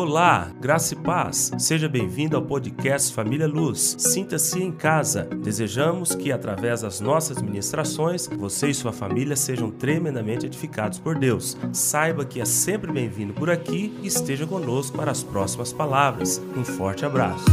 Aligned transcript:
Olá, 0.00 0.52
graça 0.60 0.94
e 0.94 0.96
paz. 0.96 1.50
Seja 1.58 1.88
bem-vindo 1.88 2.36
ao 2.36 2.42
podcast 2.42 3.12
Família 3.12 3.48
Luz. 3.48 3.96
Sinta-se 3.98 4.62
em 4.62 4.70
casa. 4.70 5.24
Desejamos 5.24 6.14
que, 6.14 6.30
através 6.30 6.82
das 6.82 7.00
nossas 7.00 7.42
ministrações, 7.42 8.28
você 8.28 8.68
e 8.68 8.74
sua 8.74 8.92
família 8.92 9.34
sejam 9.34 9.72
tremendamente 9.72 10.46
edificados 10.46 11.00
por 11.00 11.18
Deus. 11.18 11.56
Saiba 11.72 12.24
que 12.24 12.40
é 12.40 12.44
sempre 12.44 12.92
bem-vindo 12.92 13.34
por 13.34 13.50
aqui 13.50 13.92
e 14.00 14.06
esteja 14.06 14.46
conosco 14.46 14.96
para 14.96 15.10
as 15.10 15.24
próximas 15.24 15.72
palavras. 15.72 16.40
Um 16.56 16.64
forte 16.64 17.04
abraço. 17.04 17.46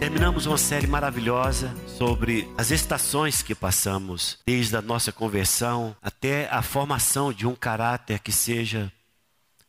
Terminamos 0.00 0.46
uma 0.46 0.56
série 0.56 0.86
maravilhosa 0.86 1.74
sobre 1.86 2.48
as 2.56 2.70
estações 2.70 3.42
que 3.42 3.54
passamos, 3.54 4.38
desde 4.46 4.76
a 4.76 4.80
nossa 4.80 5.12
conversão 5.12 5.94
até 6.02 6.48
a 6.50 6.62
formação 6.62 7.34
de 7.34 7.46
um 7.46 7.54
caráter 7.54 8.18
que 8.20 8.32
seja 8.32 8.90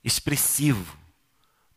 expressivo 0.07 0.97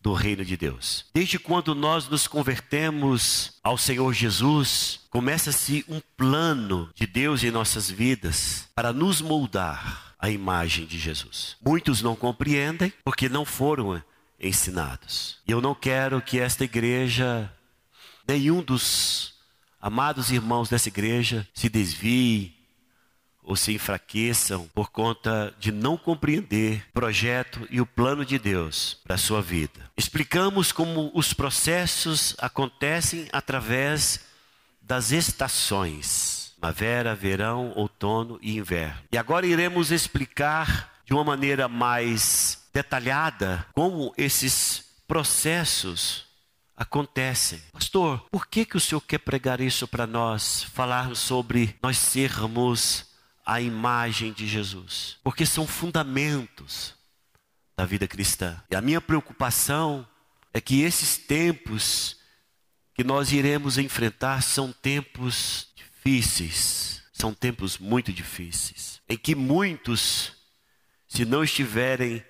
do 0.00 0.14
reino 0.14 0.44
de 0.44 0.56
Deus. 0.56 1.04
Desde 1.12 1.38
quando 1.38 1.74
nós 1.74 2.08
nos 2.08 2.26
convertemos 2.26 3.58
ao 3.62 3.76
Senhor 3.76 4.14
Jesus, 4.14 5.00
começa-se 5.10 5.84
um 5.88 6.00
plano 6.16 6.88
de 6.94 7.06
Deus 7.06 7.42
em 7.42 7.50
nossas 7.50 7.90
vidas 7.90 8.68
para 8.74 8.92
nos 8.92 9.20
moldar 9.20 10.14
à 10.18 10.30
imagem 10.30 10.86
de 10.86 10.98
Jesus. 10.98 11.56
Muitos 11.60 12.00
não 12.00 12.16
compreendem 12.16 12.92
porque 13.04 13.28
não 13.28 13.44
foram 13.44 14.02
ensinados. 14.38 15.38
E 15.46 15.50
eu 15.50 15.60
não 15.60 15.74
quero 15.74 16.22
que 16.22 16.38
esta 16.38 16.64
igreja, 16.64 17.52
nenhum 18.26 18.62
dos 18.62 19.34
amados 19.80 20.30
irmãos 20.30 20.68
dessa 20.68 20.88
igreja, 20.88 21.46
se 21.52 21.68
desvie 21.68 22.59
ou 23.50 23.56
se 23.56 23.72
enfraqueçam 23.72 24.70
por 24.72 24.92
conta 24.92 25.52
de 25.58 25.72
não 25.72 25.96
compreender 25.96 26.86
o 26.90 26.92
projeto 26.92 27.66
e 27.68 27.80
o 27.80 27.86
plano 27.86 28.24
de 28.24 28.38
Deus 28.38 28.96
para 29.02 29.16
a 29.16 29.18
sua 29.18 29.42
vida. 29.42 29.90
Explicamos 29.96 30.70
como 30.70 31.10
os 31.12 31.32
processos 31.32 32.36
acontecem 32.38 33.28
através 33.32 34.20
das 34.80 35.10
estações: 35.10 36.52
primavera, 36.60 37.12
verão, 37.12 37.72
outono 37.74 38.38
e 38.40 38.56
inverno. 38.56 39.02
E 39.10 39.18
agora 39.18 39.44
iremos 39.44 39.90
explicar 39.90 41.00
de 41.04 41.12
uma 41.12 41.24
maneira 41.24 41.66
mais 41.66 42.68
detalhada 42.72 43.66
como 43.74 44.14
esses 44.16 44.84
processos 45.08 46.24
acontecem. 46.76 47.60
Pastor, 47.72 48.24
por 48.30 48.46
que, 48.46 48.64
que 48.64 48.76
o 48.76 48.80
senhor 48.80 49.00
quer 49.00 49.18
pregar 49.18 49.60
isso 49.60 49.88
para 49.88 50.06
nós? 50.06 50.62
Falar 50.72 51.16
sobre 51.16 51.74
nós 51.82 51.98
sermos 51.98 53.09
a 53.50 53.60
imagem 53.60 54.32
de 54.32 54.46
Jesus, 54.46 55.16
porque 55.24 55.44
são 55.44 55.66
fundamentos 55.66 56.94
da 57.76 57.84
vida 57.84 58.06
cristã. 58.06 58.62
E 58.70 58.76
a 58.76 58.80
minha 58.80 59.00
preocupação 59.00 60.06
é 60.54 60.60
que 60.60 60.82
esses 60.82 61.16
tempos 61.16 62.16
que 62.94 63.02
nós 63.02 63.32
iremos 63.32 63.76
enfrentar 63.76 64.40
são 64.40 64.70
tempos 64.70 65.66
difíceis, 65.74 67.02
são 67.12 67.34
tempos 67.34 67.76
muito 67.76 68.12
difíceis, 68.12 69.00
em 69.08 69.16
que 69.16 69.34
muitos, 69.34 70.32
se 71.08 71.24
não 71.24 71.42
estiverem 71.42 72.24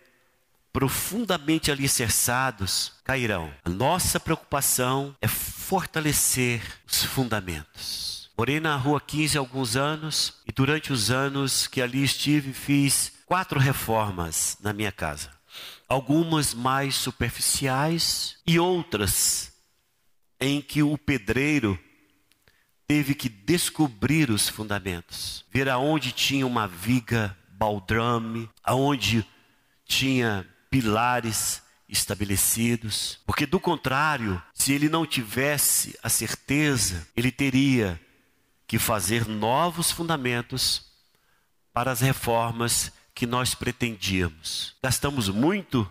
profundamente 0.73 1.71
alicerçados, 1.71 2.95
cairão. 3.05 3.53
A 3.63 3.69
nossa 3.69 4.19
preocupação 4.19 5.15
é 5.21 5.29
fortalecer 5.29 6.63
os 6.91 7.05
fundamentos. 7.05 8.10
Morei 8.41 8.59
na 8.59 8.75
rua 8.75 8.99
15 8.99 9.37
há 9.37 9.41
alguns 9.43 9.77
anos 9.77 10.33
e 10.49 10.51
durante 10.51 10.95
os 10.95 11.11
anos 11.11 11.67
que 11.67 11.83
ali 11.83 12.03
estive 12.03 12.55
fiz 12.55 13.13
quatro 13.27 13.61
reformas 13.61 14.57
na 14.63 14.73
minha 14.73 14.91
casa. 14.91 15.29
Algumas 15.87 16.55
mais 16.55 16.95
superficiais 16.95 18.39
e 18.47 18.59
outras 18.59 19.53
em 20.41 20.63
que 20.63 20.83
o 20.83 20.97
pedreiro 20.97 21.79
teve 22.89 23.15
que 23.15 23.29
descobrir 23.29 24.31
os 24.31 24.49
fundamentos, 24.49 25.45
ver 25.53 25.69
aonde 25.69 26.11
tinha 26.11 26.47
uma 26.47 26.67
viga 26.67 27.37
baldrame, 27.47 28.49
aonde 28.65 29.23
tinha 29.85 30.49
pilares 30.71 31.61
estabelecidos, 31.87 33.19
porque 33.27 33.45
do 33.45 33.61
contrário, 33.61 34.43
se 34.55 34.73
ele 34.73 34.89
não 34.89 35.05
tivesse 35.05 35.95
a 36.03 36.09
certeza, 36.09 37.07
ele 37.15 37.31
teria 37.31 38.01
que 38.71 38.79
fazer 38.79 39.27
novos 39.27 39.91
fundamentos 39.91 40.93
para 41.73 41.91
as 41.91 42.01
reformas 42.01 42.93
que 43.13 43.27
nós 43.27 43.53
pretendíamos. 43.53 44.77
Gastamos 44.81 45.29
muito 45.29 45.91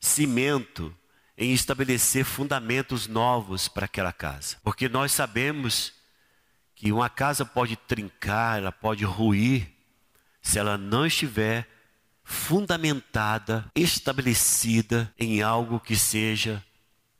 cimento 0.00 0.96
em 1.36 1.52
estabelecer 1.52 2.24
fundamentos 2.24 3.06
novos 3.06 3.68
para 3.68 3.84
aquela 3.84 4.10
casa, 4.10 4.56
porque 4.64 4.88
nós 4.88 5.12
sabemos 5.12 5.92
que 6.74 6.90
uma 6.90 7.10
casa 7.10 7.44
pode 7.44 7.76
trincar, 7.76 8.56
ela 8.56 8.72
pode 8.72 9.04
ruir, 9.04 9.68
se 10.40 10.58
ela 10.58 10.78
não 10.78 11.04
estiver 11.04 11.68
fundamentada, 12.24 13.70
estabelecida 13.74 15.12
em 15.18 15.42
algo 15.42 15.78
que 15.78 15.94
seja 15.94 16.64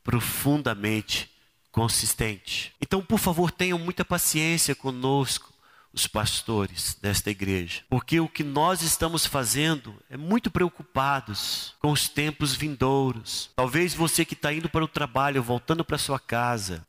profundamente 0.03 1.31
consistente. 1.73 2.73
Então, 2.81 3.03
por 3.03 3.19
favor, 3.19 3.51
tenham 3.51 3.79
muita 3.79 4.05
paciência 4.05 4.75
conosco, 4.75 5.51
os 5.93 6.07
pastores 6.07 6.97
desta 7.03 7.31
igreja, 7.31 7.83
porque 7.89 8.19
o 8.19 8.29
que 8.29 8.43
nós 8.43 8.81
estamos 8.81 9.27
fazendo 9.27 9.95
é 10.09 10.17
muito 10.17 10.51
preocupados 10.51 11.75
com 11.81 11.93
os 11.93 12.09
tempos 12.09 12.55
vindouros. 12.55 13.51
Talvez 13.55 13.93
você 13.93 14.25
que 14.25 14.33
está 14.33 14.53
indo 14.53 14.71
para 14.71 14.85
o 14.85 14.89
trabalho, 14.89 15.43
voltando 15.43 15.85
para 15.85 15.99
sua 15.99 16.19
casa, 16.19 16.87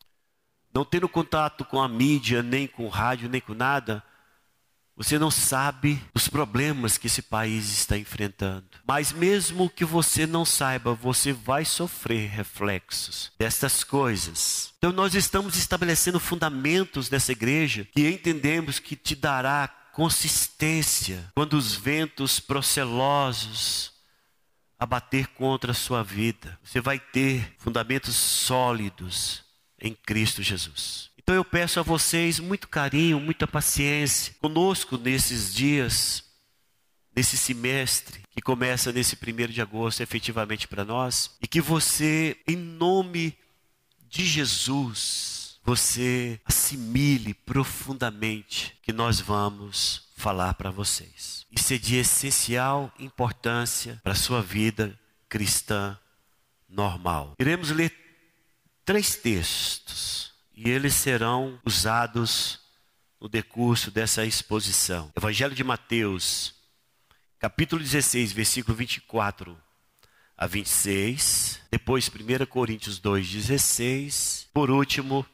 não 0.74 0.86
tendo 0.86 1.10
contato 1.10 1.66
com 1.66 1.82
a 1.82 1.88
mídia, 1.90 2.42
nem 2.42 2.66
com 2.66 2.86
o 2.86 2.90
rádio, 2.90 3.28
nem 3.30 3.42
com 3.42 3.54
nada, 3.54 4.02
você 4.96 5.18
não 5.18 5.32
sabe 5.32 6.02
os 6.14 6.28
problemas 6.28 6.98
que 6.98 7.08
esse 7.08 7.22
país 7.22 7.70
está 7.72 7.98
enfrentando. 7.98 8.66
Mas 8.86 9.12
mesmo 9.12 9.70
que 9.70 9.84
você 9.84 10.28
não 10.28 10.46
saiba, 10.46 10.94
você 10.94 11.34
vai 11.34 11.66
sofrer 11.66 12.30
reflexos 12.30 13.32
destas 13.38 13.84
coisas. 13.84 14.74
Então 14.78 14.92
nós 14.92 15.16
estamos 15.16 15.58
estabelecendo 15.58 16.20
fundamentos 16.20 17.10
nessa 17.10 17.32
igreja 17.32 17.88
que 17.92 18.08
entendemos 18.08 18.80
que 18.80 18.96
te 18.96 19.16
dará 19.16 19.68
consistência 19.94 21.32
quando 21.36 21.54
os 21.54 21.74
ventos 21.74 22.40
procelosos 22.40 23.94
abater 24.78 25.28
contra 25.28 25.72
a 25.72 25.76
sua 25.76 26.04
vida. 26.04 26.60
Você 26.64 26.82
vai 26.82 27.00
ter 27.00 27.56
fundamentos 27.58 28.16
sólidos 28.16 29.44
em 29.80 29.94
Cristo 29.94 30.42
Jesus. 30.44 31.13
Então 31.24 31.36
eu 31.36 31.46
peço 31.46 31.80
a 31.80 31.84
vocês 31.84 32.38
muito 32.38 32.68
carinho, 32.68 33.20
muita 33.20 33.48
paciência 33.48 34.36
conosco 34.42 34.98
nesses 34.98 35.54
dias, 35.54 36.24
nesse 37.16 37.38
semestre 37.38 38.22
que 38.32 38.42
começa 38.42 38.92
nesse 38.92 39.16
primeiro 39.16 39.54
de 39.54 39.62
agosto, 39.62 40.02
efetivamente 40.02 40.68
para 40.68 40.84
nós, 40.84 41.32
e 41.42 41.48
que 41.48 41.62
você, 41.62 42.38
em 42.46 42.58
nome 42.58 43.38
de 44.10 44.26
Jesus, 44.26 45.60
você 45.64 46.42
assimile 46.44 47.34
profundamente 47.34 48.78
que 48.82 48.92
nós 48.92 49.22
vamos 49.22 50.10
falar 50.18 50.54
para 50.56 50.72
vocês. 50.72 51.46
Isso 51.50 51.74
é 51.74 51.78
de 51.78 51.96
essencial 51.96 52.92
importância 53.00 54.00
para 54.04 54.12
a 54.12 54.16
sua 54.16 54.42
vida 54.42 55.00
cristã 55.30 55.98
normal. 56.68 57.34
Iremos 57.40 57.70
ler 57.70 57.94
três 58.84 59.16
textos 59.16 60.33
e 60.56 60.70
eles 60.70 60.94
serão 60.94 61.60
usados 61.66 62.60
no 63.20 63.28
decurso 63.28 63.90
dessa 63.90 64.26
exposição. 64.26 65.12
Evangelho 65.16 65.56
de 65.56 65.64
Mateus, 65.64 66.54
capítulo 67.40 67.82
16, 67.82 68.32
versículo 68.32 68.76
24 68.76 69.58
a 70.38 70.48
26, 70.48 71.60
depois 71.72 72.10
1 72.10 72.46
Coríntios 72.46 73.00
2, 73.00 73.28
16, 73.30 74.50
por 74.54 74.70
último, 74.70 75.26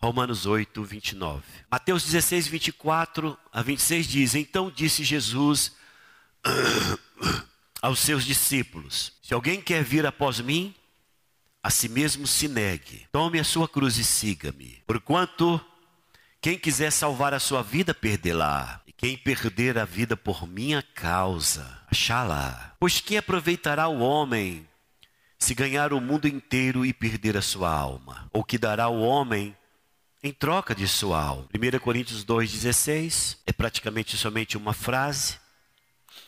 Romanos 0.00 0.44
8, 0.44 0.84
29. 0.84 1.42
Mateus 1.70 2.04
16, 2.04 2.46
24 2.46 3.38
a 3.50 3.62
26 3.62 4.06
diz: 4.06 4.34
Então 4.34 4.70
disse 4.70 5.02
Jesus 5.02 5.72
aos 7.80 8.00
seus 8.00 8.24
discípulos: 8.24 9.12
Se 9.22 9.32
alguém 9.32 9.62
quer 9.62 9.82
vir 9.82 10.04
após 10.04 10.40
mim, 10.40 10.74
a 11.64 11.70
si 11.70 11.88
mesmo 11.88 12.26
se 12.26 12.46
negue, 12.46 13.06
tome 13.10 13.40
a 13.40 13.44
sua 13.44 13.66
cruz 13.66 13.96
e 13.96 14.04
siga-me. 14.04 14.82
Porquanto 14.86 15.58
quem 16.38 16.58
quiser 16.58 16.92
salvar 16.92 17.32
a 17.32 17.40
sua 17.40 17.62
vida, 17.62 17.94
perdê-la. 17.94 18.82
E 18.86 18.92
quem 18.92 19.16
perder 19.16 19.78
a 19.78 19.86
vida 19.86 20.14
por 20.14 20.46
minha 20.46 20.82
causa, 20.82 21.80
achá-la. 21.90 22.74
Pois 22.78 23.00
que 23.00 23.16
aproveitará 23.16 23.88
o 23.88 24.00
homem 24.00 24.68
se 25.38 25.54
ganhar 25.54 25.94
o 25.94 26.02
mundo 26.02 26.28
inteiro 26.28 26.84
e 26.84 26.92
perder 26.92 27.34
a 27.34 27.42
sua 27.42 27.70
alma? 27.70 28.28
Ou 28.30 28.44
que 28.44 28.58
dará 28.58 28.88
o 28.88 29.00
homem 29.00 29.56
em 30.22 30.34
troca 30.34 30.74
de 30.74 30.86
sua 30.86 31.18
alma? 31.18 31.48
1 31.54 31.78
Coríntios 31.78 32.26
2,16 32.26 33.38
é 33.46 33.54
praticamente 33.54 34.18
somente 34.18 34.58
uma 34.58 34.74
frase, 34.74 35.38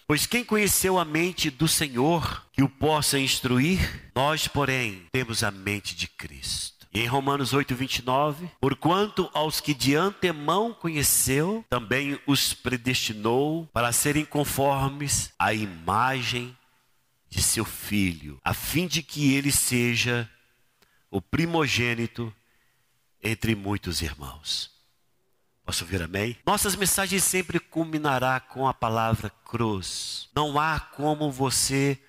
Pois 0.06 0.24
quem 0.24 0.44
conheceu 0.44 0.98
a 0.98 1.04
mente 1.04 1.50
do 1.50 1.66
Senhor 1.66 2.46
que 2.52 2.62
o 2.62 2.68
possa 2.68 3.18
instruir? 3.18 4.10
Nós, 4.14 4.46
porém, 4.46 5.06
temos 5.10 5.42
a 5.42 5.50
mente 5.50 5.96
de 5.96 6.06
Cristo. 6.06 6.86
E 6.94 7.00
em 7.00 7.06
Romanos 7.06 7.52
8, 7.52 7.74
29, 7.74 8.48
porquanto 8.60 9.28
aos 9.34 9.60
que 9.60 9.74
de 9.74 9.94
antemão 9.94 10.72
conheceu, 10.72 11.64
também 11.68 12.18
os 12.26 12.54
predestinou 12.54 13.68
para 13.72 13.92
serem 13.92 14.24
conformes 14.24 15.32
à 15.38 15.52
imagem 15.52 16.56
de 17.28 17.42
seu 17.42 17.64
filho, 17.64 18.40
a 18.42 18.54
fim 18.54 18.86
de 18.86 19.02
que 19.02 19.34
ele 19.34 19.52
seja 19.52 20.30
o 21.10 21.20
primogênito 21.20 22.32
entre 23.22 23.54
muitos 23.54 24.00
irmãos. 24.00 24.75
Posso 25.66 25.82
ouvir 25.82 26.00
amém? 26.00 26.36
Nossas 26.46 26.76
mensagens 26.76 27.24
sempre 27.24 27.58
culminará 27.58 28.38
com 28.38 28.68
a 28.68 28.72
palavra 28.72 29.32
cruz. 29.44 30.28
Não 30.32 30.60
há 30.60 30.78
como 30.78 31.32
você 31.32 32.00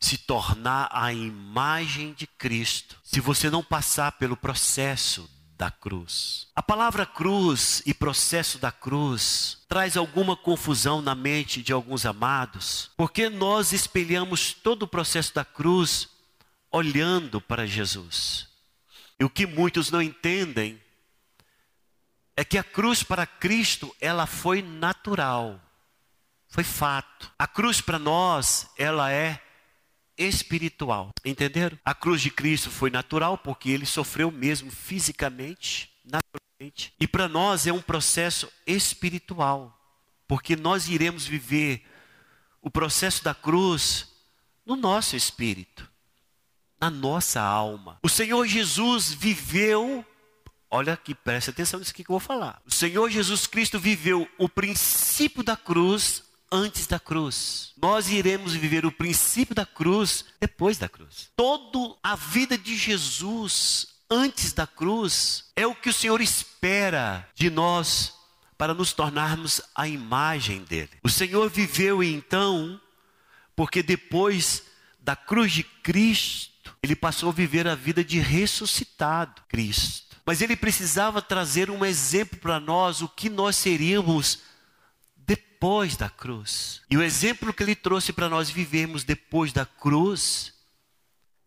se 0.00 0.16
tornar 0.16 0.88
a 0.90 1.12
imagem 1.12 2.14
de 2.14 2.26
Cristo 2.26 2.96
se 3.04 3.20
você 3.20 3.50
não 3.50 3.62
passar 3.62 4.12
pelo 4.12 4.38
processo 4.38 5.28
da 5.56 5.70
cruz. 5.70 6.46
A 6.56 6.62
palavra 6.62 7.04
cruz 7.04 7.82
e 7.84 7.92
processo 7.92 8.58
da 8.58 8.72
cruz 8.72 9.58
traz 9.68 9.98
alguma 9.98 10.34
confusão 10.34 11.02
na 11.02 11.14
mente 11.14 11.62
de 11.62 11.74
alguns 11.74 12.06
amados, 12.06 12.90
porque 12.96 13.28
nós 13.28 13.72
espelhamos 13.72 14.54
todo 14.54 14.84
o 14.84 14.88
processo 14.88 15.34
da 15.34 15.44
cruz 15.44 16.08
olhando 16.72 17.38
para 17.38 17.66
Jesus. 17.66 18.48
E 19.20 19.24
o 19.24 19.30
que 19.30 19.46
muitos 19.46 19.90
não 19.90 20.00
entendem 20.00 20.82
é 22.36 22.44
que 22.44 22.58
a 22.58 22.64
cruz 22.64 23.02
para 23.02 23.26
Cristo, 23.26 23.94
ela 24.00 24.26
foi 24.26 24.62
natural. 24.62 25.60
Foi 26.48 26.64
fato. 26.64 27.32
A 27.38 27.46
cruz 27.46 27.80
para 27.80 27.98
nós, 27.98 28.68
ela 28.76 29.12
é 29.12 29.40
espiritual. 30.16 31.10
Entenderam? 31.24 31.78
A 31.84 31.94
cruz 31.94 32.20
de 32.20 32.30
Cristo 32.30 32.70
foi 32.70 32.90
natural 32.90 33.38
porque 33.38 33.70
ele 33.70 33.86
sofreu 33.86 34.30
mesmo 34.30 34.70
fisicamente, 34.70 35.90
naturalmente. 36.04 36.92
E 36.98 37.06
para 37.06 37.28
nós 37.28 37.66
é 37.66 37.72
um 37.72 37.82
processo 37.82 38.50
espiritual, 38.66 39.76
porque 40.26 40.56
nós 40.56 40.88
iremos 40.88 41.26
viver 41.26 41.84
o 42.62 42.70
processo 42.70 43.22
da 43.22 43.34
cruz 43.34 44.08
no 44.64 44.76
nosso 44.76 45.16
espírito, 45.16 45.90
na 46.80 46.88
nossa 46.88 47.40
alma. 47.40 47.98
O 48.02 48.08
Senhor 48.08 48.46
Jesus 48.46 49.12
viveu 49.12 50.04
Olha 50.76 50.94
aqui, 50.94 51.14
preste 51.14 51.50
atenção 51.50 51.78
nisso 51.78 51.94
que 51.94 52.02
eu 52.02 52.06
vou 52.08 52.18
falar. 52.18 52.60
O 52.66 52.70
Senhor 52.72 53.08
Jesus 53.08 53.46
Cristo 53.46 53.78
viveu 53.78 54.28
o 54.36 54.48
princípio 54.48 55.40
da 55.40 55.56
cruz 55.56 56.24
antes 56.50 56.88
da 56.88 56.98
cruz. 56.98 57.72
Nós 57.80 58.08
iremos 58.08 58.54
viver 58.54 58.84
o 58.84 58.90
princípio 58.90 59.54
da 59.54 59.64
cruz 59.64 60.24
depois 60.40 60.76
da 60.76 60.88
cruz. 60.88 61.30
Toda 61.36 61.94
a 62.02 62.16
vida 62.16 62.58
de 62.58 62.76
Jesus 62.76 63.86
antes 64.10 64.52
da 64.52 64.66
cruz 64.66 65.44
é 65.54 65.64
o 65.64 65.76
que 65.76 65.90
o 65.90 65.92
Senhor 65.92 66.20
espera 66.20 67.24
de 67.36 67.50
nós 67.50 68.12
para 68.58 68.74
nos 68.74 68.92
tornarmos 68.92 69.60
a 69.76 69.86
imagem 69.86 70.64
dele. 70.64 70.90
O 71.04 71.08
Senhor 71.08 71.48
viveu 71.48 72.02
então, 72.02 72.80
porque 73.54 73.80
depois 73.80 74.64
da 74.98 75.14
cruz 75.14 75.52
de 75.52 75.62
Cristo, 75.62 76.74
ele 76.82 76.96
passou 76.96 77.28
a 77.28 77.32
viver 77.32 77.68
a 77.68 77.76
vida 77.76 78.02
de 78.02 78.18
ressuscitado 78.18 79.40
Cristo. 79.48 80.03
Mas 80.24 80.40
ele 80.40 80.56
precisava 80.56 81.20
trazer 81.20 81.70
um 81.70 81.84
exemplo 81.84 82.38
para 82.38 82.58
nós, 82.58 83.02
o 83.02 83.08
que 83.08 83.28
nós 83.28 83.56
seríamos 83.56 84.40
depois 85.16 85.96
da 85.96 86.08
cruz. 86.08 86.82
E 86.90 86.96
o 86.96 87.02
exemplo 87.02 87.52
que 87.52 87.62
ele 87.62 87.74
trouxe 87.74 88.12
para 88.12 88.28
nós 88.28 88.48
vivermos 88.48 89.04
depois 89.04 89.52
da 89.52 89.66
cruz 89.66 90.54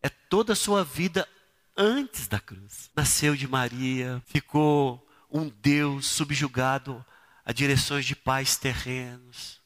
é 0.01 0.09
toda 0.09 0.53
a 0.53 0.55
sua 0.55 0.83
vida 0.83 1.27
antes 1.75 2.27
da 2.27 2.39
cruz. 2.39 2.91
Nasceu 2.95 3.35
de 3.35 3.47
Maria, 3.47 4.21
ficou 4.27 5.07
um 5.29 5.49
Deus 5.49 6.05
subjugado 6.05 7.03
a 7.43 7.51
direções 7.51 8.05
de 8.05 8.15
pais 8.15 8.57
terrenos. 8.57 9.59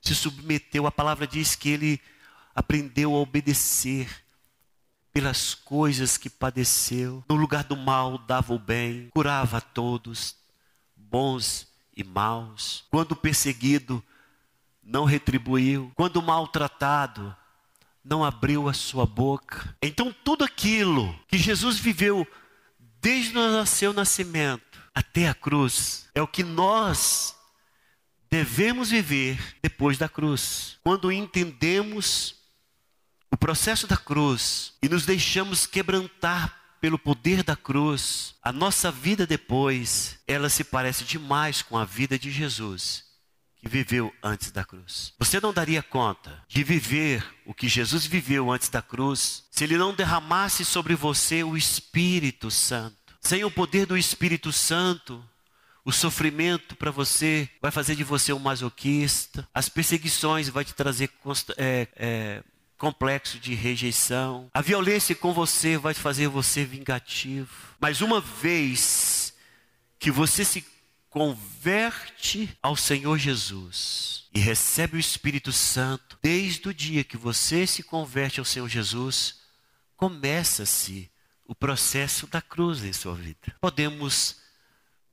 Se 0.00 0.14
submeteu, 0.14 0.86
a 0.86 0.92
palavra 0.92 1.26
diz 1.26 1.54
que 1.54 1.68
ele 1.68 2.00
aprendeu 2.54 3.14
a 3.14 3.18
obedecer 3.18 4.23
pelas 5.14 5.54
coisas 5.54 6.18
que 6.18 6.28
padeceu. 6.28 7.24
No 7.28 7.36
lugar 7.36 7.62
do 7.62 7.76
mal 7.76 8.18
dava 8.18 8.52
o 8.52 8.58
bem, 8.58 9.08
curava 9.10 9.58
a 9.58 9.60
todos, 9.60 10.34
bons 10.96 11.68
e 11.96 12.02
maus. 12.02 12.84
Quando 12.90 13.14
perseguido, 13.14 14.02
não 14.82 15.04
retribuiu. 15.04 15.92
Quando 15.94 16.20
maltratado, 16.20 17.34
não 18.04 18.24
abriu 18.24 18.68
a 18.68 18.74
sua 18.74 19.06
boca. 19.06 19.74
Então 19.80 20.12
tudo 20.24 20.44
aquilo 20.44 21.16
que 21.28 21.38
Jesus 21.38 21.78
viveu 21.78 22.26
desde 23.00 23.38
o 23.38 23.66
seu 23.66 23.92
nascimento 23.92 24.80
até 24.92 25.28
a 25.28 25.34
cruz 25.34 26.08
é 26.12 26.20
o 26.20 26.26
que 26.26 26.42
nós 26.42 27.36
devemos 28.28 28.90
viver 28.90 29.38
depois 29.62 29.96
da 29.96 30.08
cruz. 30.08 30.76
Quando 30.82 31.12
entendemos 31.12 32.34
o 33.34 33.36
processo 33.36 33.88
da 33.88 33.96
cruz 33.96 34.74
e 34.80 34.88
nos 34.88 35.04
deixamos 35.04 35.66
quebrantar 35.66 36.56
pelo 36.80 36.96
poder 36.96 37.42
da 37.42 37.56
cruz, 37.56 38.36
a 38.40 38.52
nossa 38.52 38.92
vida 38.92 39.26
depois, 39.26 40.20
ela 40.24 40.48
se 40.48 40.62
parece 40.62 41.02
demais 41.02 41.60
com 41.60 41.76
a 41.76 41.84
vida 41.84 42.16
de 42.16 42.30
Jesus, 42.30 43.02
que 43.58 43.68
viveu 43.68 44.14
antes 44.22 44.52
da 44.52 44.64
cruz. 44.64 45.12
Você 45.18 45.40
não 45.40 45.52
daria 45.52 45.82
conta 45.82 46.44
de 46.46 46.62
viver 46.62 47.26
o 47.44 47.52
que 47.52 47.66
Jesus 47.66 48.06
viveu 48.06 48.52
antes 48.52 48.68
da 48.68 48.80
cruz, 48.80 49.42
se 49.50 49.64
ele 49.64 49.76
não 49.76 49.92
derramasse 49.92 50.64
sobre 50.64 50.94
você 50.94 51.42
o 51.42 51.56
Espírito 51.56 52.52
Santo. 52.52 53.16
Sem 53.20 53.42
o 53.42 53.50
poder 53.50 53.84
do 53.84 53.98
Espírito 53.98 54.52
Santo, 54.52 55.28
o 55.84 55.90
sofrimento 55.90 56.76
para 56.76 56.92
você 56.92 57.48
vai 57.60 57.72
fazer 57.72 57.96
de 57.96 58.04
você 58.04 58.32
um 58.32 58.38
masoquista. 58.38 59.48
As 59.52 59.68
perseguições 59.68 60.48
vai 60.48 60.64
te 60.64 60.72
trazer 60.72 61.10
é, 61.56 61.88
é, 61.96 62.44
complexo 62.78 63.38
de 63.38 63.54
rejeição. 63.54 64.50
A 64.52 64.60
violência 64.60 65.14
com 65.14 65.32
você 65.32 65.76
vai 65.76 65.94
fazer 65.94 66.28
você 66.28 66.64
vingativo. 66.64 67.50
Mas 67.80 68.00
uma 68.00 68.20
vez 68.20 69.34
que 69.98 70.10
você 70.10 70.44
se 70.44 70.64
converte 71.08 72.56
ao 72.60 72.74
Senhor 72.74 73.16
Jesus 73.18 74.24
e 74.34 74.40
recebe 74.40 74.96
o 74.96 75.00
Espírito 75.00 75.52
Santo, 75.52 76.18
desde 76.20 76.68
o 76.68 76.74
dia 76.74 77.04
que 77.04 77.16
você 77.16 77.66
se 77.66 77.82
converte 77.84 78.40
ao 78.40 78.44
Senhor 78.44 78.68
Jesus, 78.68 79.40
começa-se 79.96 81.08
o 81.46 81.54
processo 81.54 82.26
da 82.26 82.42
cruz 82.42 82.82
em 82.82 82.92
sua 82.92 83.14
vida. 83.14 83.54
Podemos 83.60 84.36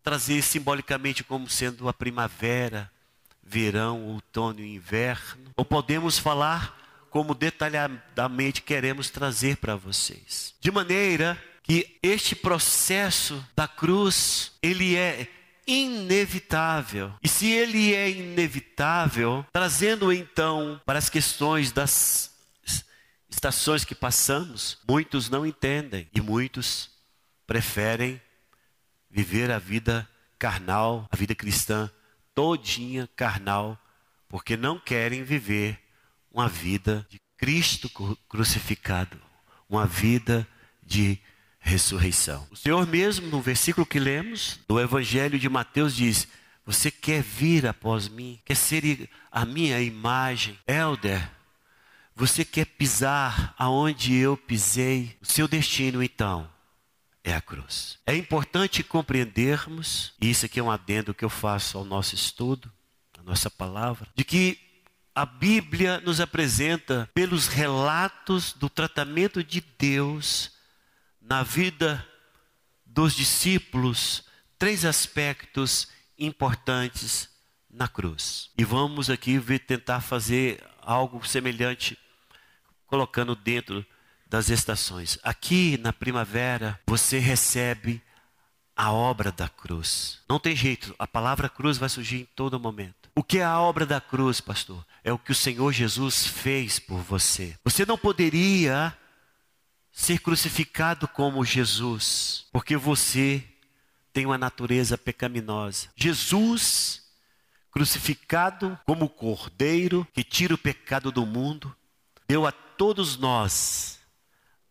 trazer 0.01 0.41
simbolicamente 0.41 1.23
como 1.23 1.47
sendo 1.47 1.87
a 1.87 1.93
primavera, 1.93 2.91
verão, 3.43 4.05
outono 4.05 4.59
e 4.59 4.75
inverno, 4.75 5.51
ou 5.55 5.63
podemos 5.63 6.17
falar 6.17 6.80
como 7.11 7.35
detalhadamente 7.35 8.61
queremos 8.61 9.09
trazer 9.09 9.57
para 9.57 9.75
vocês. 9.75 10.55
De 10.61 10.71
maneira 10.71 11.37
que 11.61 11.97
este 12.01 12.35
processo 12.35 13.45
da 13.55 13.67
cruz, 13.67 14.53
ele 14.63 14.95
é 14.95 15.27
inevitável. 15.67 17.13
E 17.21 17.27
se 17.27 17.51
ele 17.51 17.93
é 17.93 18.09
inevitável, 18.09 19.45
trazendo 19.51 20.11
então 20.11 20.81
para 20.85 20.97
as 20.97 21.09
questões 21.09 21.71
das 21.71 22.31
estações 23.29 23.83
que 23.83 23.93
passamos, 23.93 24.77
muitos 24.87 25.29
não 25.29 25.45
entendem 25.45 26.07
e 26.13 26.21
muitos 26.21 26.89
preferem 27.45 28.21
viver 29.09 29.51
a 29.51 29.59
vida 29.59 30.07
carnal, 30.39 31.07
a 31.11 31.15
vida 31.15 31.35
cristã 31.35 31.91
todinha 32.33 33.09
carnal, 33.17 33.77
porque 34.29 34.55
não 34.55 34.79
querem 34.79 35.23
viver 35.23 35.80
uma 36.31 36.47
vida 36.47 37.05
de 37.09 37.19
Cristo 37.37 37.89
crucificado, 38.29 39.19
uma 39.69 39.85
vida 39.85 40.47
de 40.83 41.19
ressurreição. 41.59 42.47
O 42.51 42.55
Senhor 42.55 42.85
mesmo, 42.87 43.27
no 43.27 43.41
versículo 43.41 43.85
que 43.85 43.99
lemos, 43.99 44.59
do 44.67 44.79
Evangelho 44.79 45.39
de 45.39 45.49
Mateus, 45.49 45.95
diz: 45.95 46.27
Você 46.65 46.89
quer 46.89 47.21
vir 47.21 47.67
após 47.67 48.07
mim? 48.07 48.39
Quer 48.45 48.55
ser 48.55 49.09
a 49.31 49.45
minha 49.45 49.81
imagem? 49.81 50.57
Elder, 50.67 51.29
você 52.15 52.43
quer 52.43 52.65
pisar 52.65 53.55
aonde 53.57 54.15
eu 54.15 54.35
pisei? 54.35 55.17
O 55.21 55.25
seu 55.25 55.47
destino, 55.47 56.03
então, 56.03 56.49
é 57.23 57.33
a 57.33 57.41
cruz. 57.41 57.99
É 58.05 58.15
importante 58.15 58.83
compreendermos, 58.83 60.13
e 60.21 60.29
isso 60.29 60.45
aqui 60.45 60.59
é 60.59 60.63
um 60.63 60.71
adendo 60.71 61.13
que 61.13 61.25
eu 61.25 61.29
faço 61.29 61.77
ao 61.77 61.85
nosso 61.85 62.15
estudo, 62.15 62.71
a 63.17 63.23
nossa 63.23 63.49
palavra, 63.49 64.07
de 64.15 64.23
que 64.23 64.59
a 65.13 65.25
Bíblia 65.25 65.99
nos 66.01 66.21
apresenta, 66.21 67.09
pelos 67.13 67.47
relatos 67.47 68.53
do 68.53 68.69
tratamento 68.69 69.43
de 69.43 69.61
Deus 69.77 70.51
na 71.21 71.43
vida 71.43 72.05
dos 72.85 73.13
discípulos, 73.13 74.23
três 74.57 74.85
aspectos 74.85 75.87
importantes 76.17 77.29
na 77.69 77.87
cruz. 77.87 78.49
E 78.57 78.63
vamos 78.63 79.09
aqui 79.09 79.37
ver, 79.37 79.59
tentar 79.59 80.01
fazer 80.01 80.63
algo 80.81 81.25
semelhante, 81.27 81.97
colocando 82.85 83.35
dentro 83.35 83.85
das 84.27 84.49
estações. 84.49 85.19
Aqui 85.23 85.77
na 85.77 85.91
primavera, 85.91 86.79
você 86.87 87.19
recebe 87.19 88.01
a 88.75 88.91
obra 88.91 89.31
da 89.31 89.47
cruz. 89.47 90.19
Não 90.27 90.39
tem 90.39 90.55
jeito, 90.55 90.95
a 90.97 91.07
palavra 91.07 91.49
cruz 91.49 91.77
vai 91.77 91.89
surgir 91.89 92.21
em 92.21 92.27
todo 92.35 92.59
momento. 92.59 93.09
O 93.15 93.23
que 93.23 93.39
é 93.39 93.43
a 93.43 93.59
obra 93.59 93.85
da 93.85 93.99
cruz, 93.99 94.39
pastor? 94.39 94.85
É 95.03 95.11
o 95.11 95.19
que 95.19 95.31
o 95.31 95.35
Senhor 95.35 95.71
Jesus 95.71 96.25
fez 96.25 96.79
por 96.79 96.99
você. 96.99 97.57
Você 97.63 97.85
não 97.85 97.97
poderia 97.97 98.95
ser 99.91 100.19
crucificado 100.19 101.07
como 101.07 101.43
Jesus, 101.43 102.45
porque 102.51 102.77
você 102.77 103.43
tem 104.13 104.25
uma 104.25 104.37
natureza 104.37 104.97
pecaminosa. 104.97 105.89
Jesus, 105.95 107.03
crucificado 107.69 108.79
como 108.85 109.09
cordeiro 109.09 110.07
que 110.13 110.23
tira 110.23 110.53
o 110.53 110.57
pecado 110.57 111.11
do 111.11 111.25
mundo, 111.25 111.75
deu 112.27 112.45
a 112.45 112.51
todos 112.51 113.17
nós 113.17 113.99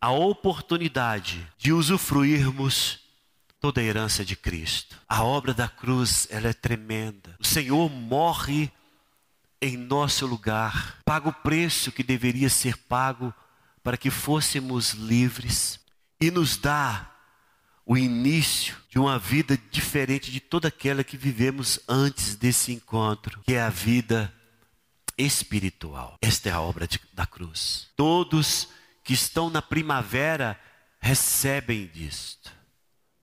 a 0.01 0.11
oportunidade 0.11 1.47
de 1.59 1.73
usufruirmos 1.73 3.10
toda 3.61 3.81
a 3.81 3.85
herança 3.85 4.25
de 4.25 4.35
Cristo. 4.35 4.97
A 5.09 5.23
obra 5.23 5.53
da 5.53 5.69
cruz, 5.69 6.27
ela 6.31 6.49
é 6.49 6.53
tremenda. 6.53 7.37
O 7.39 7.47
Senhor 7.47 7.89
morre 7.91 8.71
em 9.61 9.77
nosso 9.77 10.27
lugar, 10.27 10.99
paga 11.05 11.29
o 11.29 11.33
preço 11.33 11.93
que 11.93 12.03
deveria 12.03 12.49
ser 12.49 12.77
pago 12.77 13.33
para 13.83 13.97
que 13.97 14.11
fôssemos 14.11 14.93
livres 14.93 15.79
e 16.21 16.31
nos 16.31 16.57
dá 16.57 17.11
o 17.85 17.97
início 17.97 18.77
de 18.89 18.99
uma 18.99 19.19
vida 19.19 19.59
diferente 19.71 20.31
de 20.31 20.41
toda 20.41 20.69
aquela 20.69 21.05
que 21.05 21.17
vivemos 21.17 21.81
antes 21.89 22.37
desse 22.37 22.73
encontro, 22.73 23.41
que 23.45 23.55
é 23.55 23.61
a 23.61 23.69
vida 23.69 24.33
espiritual. 25.19 26.17
Esta 26.23 26.49
é 26.49 26.53
a 26.53 26.61
obra 26.61 26.87
de, 26.87 27.01
da 27.13 27.27
cruz. 27.27 27.89
Todos 27.97 28.69
que 29.03 29.13
estão 29.13 29.51
na 29.51 29.61
primavera 29.61 30.59
recebem 31.01 31.87
disto, 31.93 32.53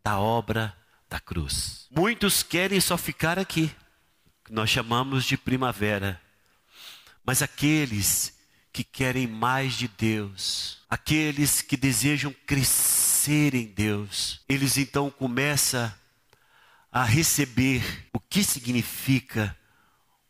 da 0.08 0.18
obra 0.18 0.74
da 1.10 1.20
cruz. 1.20 1.86
Muitos 1.92 2.42
querem 2.42 2.80
só 2.80 2.98
ficar 2.98 3.38
aqui, 3.38 3.70
que 4.46 4.54
nós 4.54 4.70
chamamos 4.70 5.26
de 5.26 5.36
primavera, 5.36 6.22
mas 7.26 7.42
aqueles 7.42 8.34
que 8.72 8.86
querem 8.86 9.28
mais 9.28 9.74
de 9.74 9.90
Deus, 9.90 10.78
aqueles 10.90 11.62
que 11.62 11.76
desejam 11.76 12.34
crescer 12.46 13.54
em 13.54 13.66
Deus, 13.66 14.40
eles 14.48 14.78
então 14.78 15.12
começam 15.12 15.94
a 16.90 17.04
receber 17.04 18.08
o 18.14 18.20
que 18.22 18.46
significa 18.46 19.58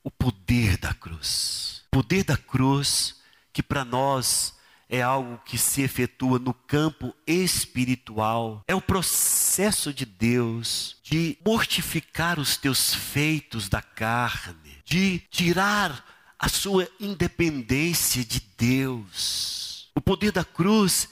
o 0.03 0.09
poder 0.09 0.77
da 0.77 0.91
cruz. 0.91 1.83
O 1.89 1.97
poder 1.97 2.23
da 2.23 2.35
cruz, 2.35 3.21
que 3.53 3.61
para 3.61 3.85
nós 3.85 4.56
é 4.89 5.01
algo 5.01 5.39
que 5.45 5.57
se 5.57 5.81
efetua 5.81 6.39
no 6.39 6.53
campo 6.53 7.13
espiritual. 7.25 8.63
É 8.67 8.75
o 8.75 8.81
processo 8.81 9.93
de 9.93 10.05
Deus 10.05 10.97
de 11.03 11.37
mortificar 11.45 12.39
os 12.39 12.57
teus 12.57 12.93
feitos 12.93 13.67
da 13.67 13.81
carne, 13.81 14.77
de 14.85 15.19
tirar 15.29 16.05
a 16.39 16.47
sua 16.47 16.87
independência 16.99 18.23
de 18.23 18.41
Deus. 18.57 19.89
O 19.95 20.01
poder 20.01 20.31
da 20.31 20.45
cruz 20.45 21.09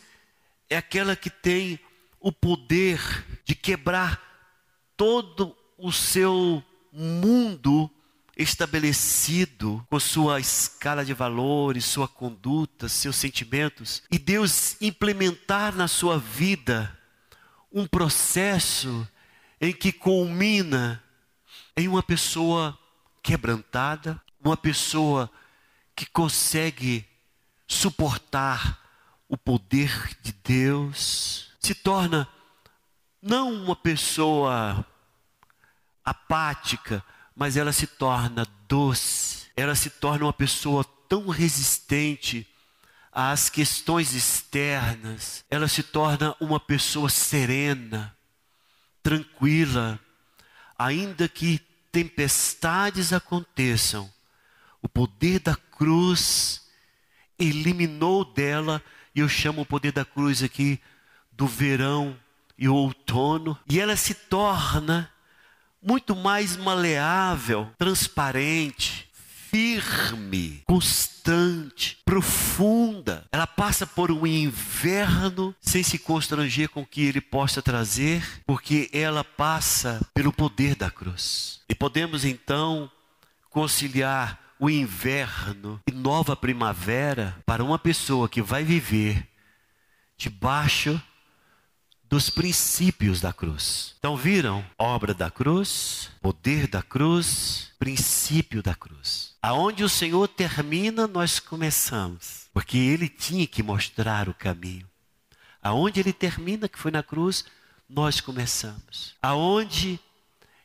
é 0.69 0.77
aquela 0.77 1.15
que 1.15 1.29
tem 1.29 1.79
o 2.19 2.31
poder 2.31 2.99
de 3.43 3.55
quebrar 3.55 4.21
todo 4.95 5.55
o 5.77 5.91
seu 5.91 6.63
mundo 6.91 7.91
estabelecido 8.35 9.85
com 9.89 9.99
sua 9.99 10.39
escala 10.39 11.05
de 11.05 11.13
valores, 11.13 11.85
sua 11.85 12.07
conduta, 12.07 12.89
seus 12.89 13.15
sentimentos, 13.15 14.03
e 14.11 14.19
Deus 14.19 14.79
implementar 14.81 15.75
na 15.75 15.87
sua 15.87 16.19
vida 16.19 16.97
um 17.71 17.87
processo 17.87 19.07
em 19.59 19.73
que 19.73 19.91
culmina 19.91 21.01
em 21.77 21.87
uma 21.87 22.03
pessoa 22.03 22.77
quebrantada, 23.23 24.21
uma 24.43 24.57
pessoa 24.57 25.29
que 25.95 26.05
consegue 26.05 27.05
suportar 27.67 28.81
o 29.27 29.37
poder 29.37 30.15
de 30.21 30.31
Deus, 30.43 31.51
se 31.59 31.73
torna 31.73 32.27
não 33.21 33.51
uma 33.51 33.75
pessoa 33.75 34.85
apática, 36.03 37.03
mas 37.35 37.57
ela 37.57 37.73
se 37.73 37.85
torna 37.85 38.47
doce, 38.67 39.47
ela 39.55 39.75
se 39.75 39.89
torna 39.89 40.25
uma 40.25 40.33
pessoa 40.33 40.83
tão 41.09 41.27
resistente 41.27 42.47
às 43.11 43.49
questões 43.49 44.13
externas, 44.13 45.43
ela 45.49 45.67
se 45.67 45.83
torna 45.83 46.35
uma 46.39 46.59
pessoa 46.59 47.09
serena, 47.09 48.15
tranquila, 49.03 49.99
ainda 50.77 51.27
que 51.27 51.59
tempestades 51.91 53.13
aconteçam, 53.13 54.11
o 54.81 54.89
poder 54.89 55.39
da 55.39 55.55
cruz 55.55 56.61
eliminou 57.37 58.23
dela, 58.25 58.81
e 59.13 59.19
eu 59.19 59.29
chamo 59.29 59.61
o 59.61 59.65
poder 59.65 59.91
da 59.91 60.05
cruz 60.05 60.43
aqui 60.43 60.79
do 61.31 61.47
verão 61.47 62.17
e 62.57 62.67
o 62.67 62.75
outono, 62.75 63.57
e 63.69 63.79
ela 63.79 63.95
se 63.95 64.13
torna 64.13 65.11
muito 65.85 66.15
mais 66.15 66.57
maleável, 66.57 67.69
transparente, 67.77 69.07
firme, 69.55 70.63
constante, 70.65 71.97
profunda. 72.03 73.25
Ela 73.31 73.47
passa 73.47 73.85
por 73.85 74.11
um 74.11 74.25
inverno 74.25 75.55
sem 75.61 75.83
se 75.83 75.99
constranger 75.99 76.69
com 76.69 76.81
o 76.81 76.85
que 76.85 77.05
ele 77.05 77.21
possa 77.21 77.61
trazer, 77.61 78.41
porque 78.45 78.89
ela 78.91 79.23
passa 79.23 80.01
pelo 80.13 80.33
poder 80.33 80.75
da 80.75 80.89
cruz. 80.89 81.61
E 81.69 81.75
podemos 81.75 82.25
então 82.25 82.91
conciliar 83.49 84.39
o 84.59 84.69
inverno 84.69 85.79
e 85.87 85.91
nova 85.91 86.35
primavera 86.35 87.37
para 87.45 87.63
uma 87.63 87.77
pessoa 87.77 88.27
que 88.27 88.41
vai 88.41 88.63
viver 88.63 89.25
debaixo 90.17 91.01
dos 92.09 92.29
princípios 92.29 93.19
da 93.19 93.33
cruz. 93.33 93.95
Então 93.99 94.15
viram? 94.15 94.65
Obra 94.77 95.13
da 95.13 95.29
cruz, 95.31 96.09
poder 96.21 96.67
da 96.67 96.81
cruz, 96.81 97.71
princípio 97.79 98.61
da 98.61 98.75
cruz. 98.75 99.35
Aonde 99.41 99.83
o 99.83 99.89
Senhor 99.89 100.27
termina, 100.27 101.07
nós 101.07 101.39
começamos, 101.39 102.47
porque 102.53 102.77
ele 102.77 103.09
tinha 103.09 103.45
que 103.47 103.63
mostrar 103.63 104.29
o 104.29 104.33
caminho. 104.33 104.87
Aonde 105.61 105.99
ele 105.99 106.13
termina, 106.13 106.69
que 106.69 106.79
foi 106.79 106.91
na 106.91 107.01
cruz, 107.01 107.45
nós 107.89 108.21
começamos. 108.21 109.15
Aonde 109.21 109.99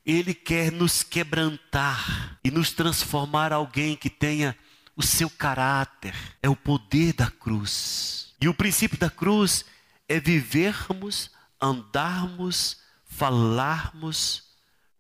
ele 0.05 0.35
quer 0.35 0.73
nos 0.73 1.03
quebrantar 1.03 2.39
e 2.45 2.51
nos 2.51 2.73
transformar 2.73 3.53
alguém 3.53 3.97
que 3.97 4.11
tenha 4.11 4.57
o 4.97 5.03
seu 5.03 5.31
caráter, 5.31 6.15
é 6.43 6.49
o 6.49 6.57
poder 6.57 7.15
da 7.15 7.31
cruz. 7.31 8.35
E 8.41 8.49
o 8.49 8.55
princípio 8.55 8.99
da 8.99 9.09
cruz 9.09 9.65
é 10.11 10.19
vivermos, 10.19 11.31
andarmos, 11.63 12.79
falarmos 13.05 14.43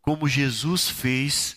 como 0.01 0.29
Jesus 0.29 0.89
fez 0.89 1.57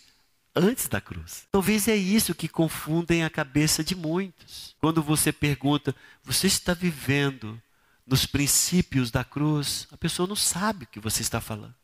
antes 0.56 0.88
da 0.88 1.00
cruz. 1.00 1.46
Talvez 1.52 1.88
é 1.88 1.96
isso 1.96 2.34
que 2.34 2.48
confundem 2.48 3.24
a 3.24 3.30
cabeça 3.30 3.84
de 3.84 3.96
muitos. 3.96 4.76
Quando 4.80 5.04
você 5.04 5.32
pergunta, 5.32 5.96
você 6.24 6.48
está 6.48 6.74
vivendo 6.74 7.62
nos 8.08 8.26
princípios 8.26 9.12
da 9.12 9.24
cruz? 9.24 9.88
A 9.92 9.98
pessoa 9.98 10.28
não 10.28 10.36
sabe 10.36 10.86
o 10.86 10.88
que 10.88 11.00
você 11.00 11.22
está 11.22 11.40
falando. 11.40 11.76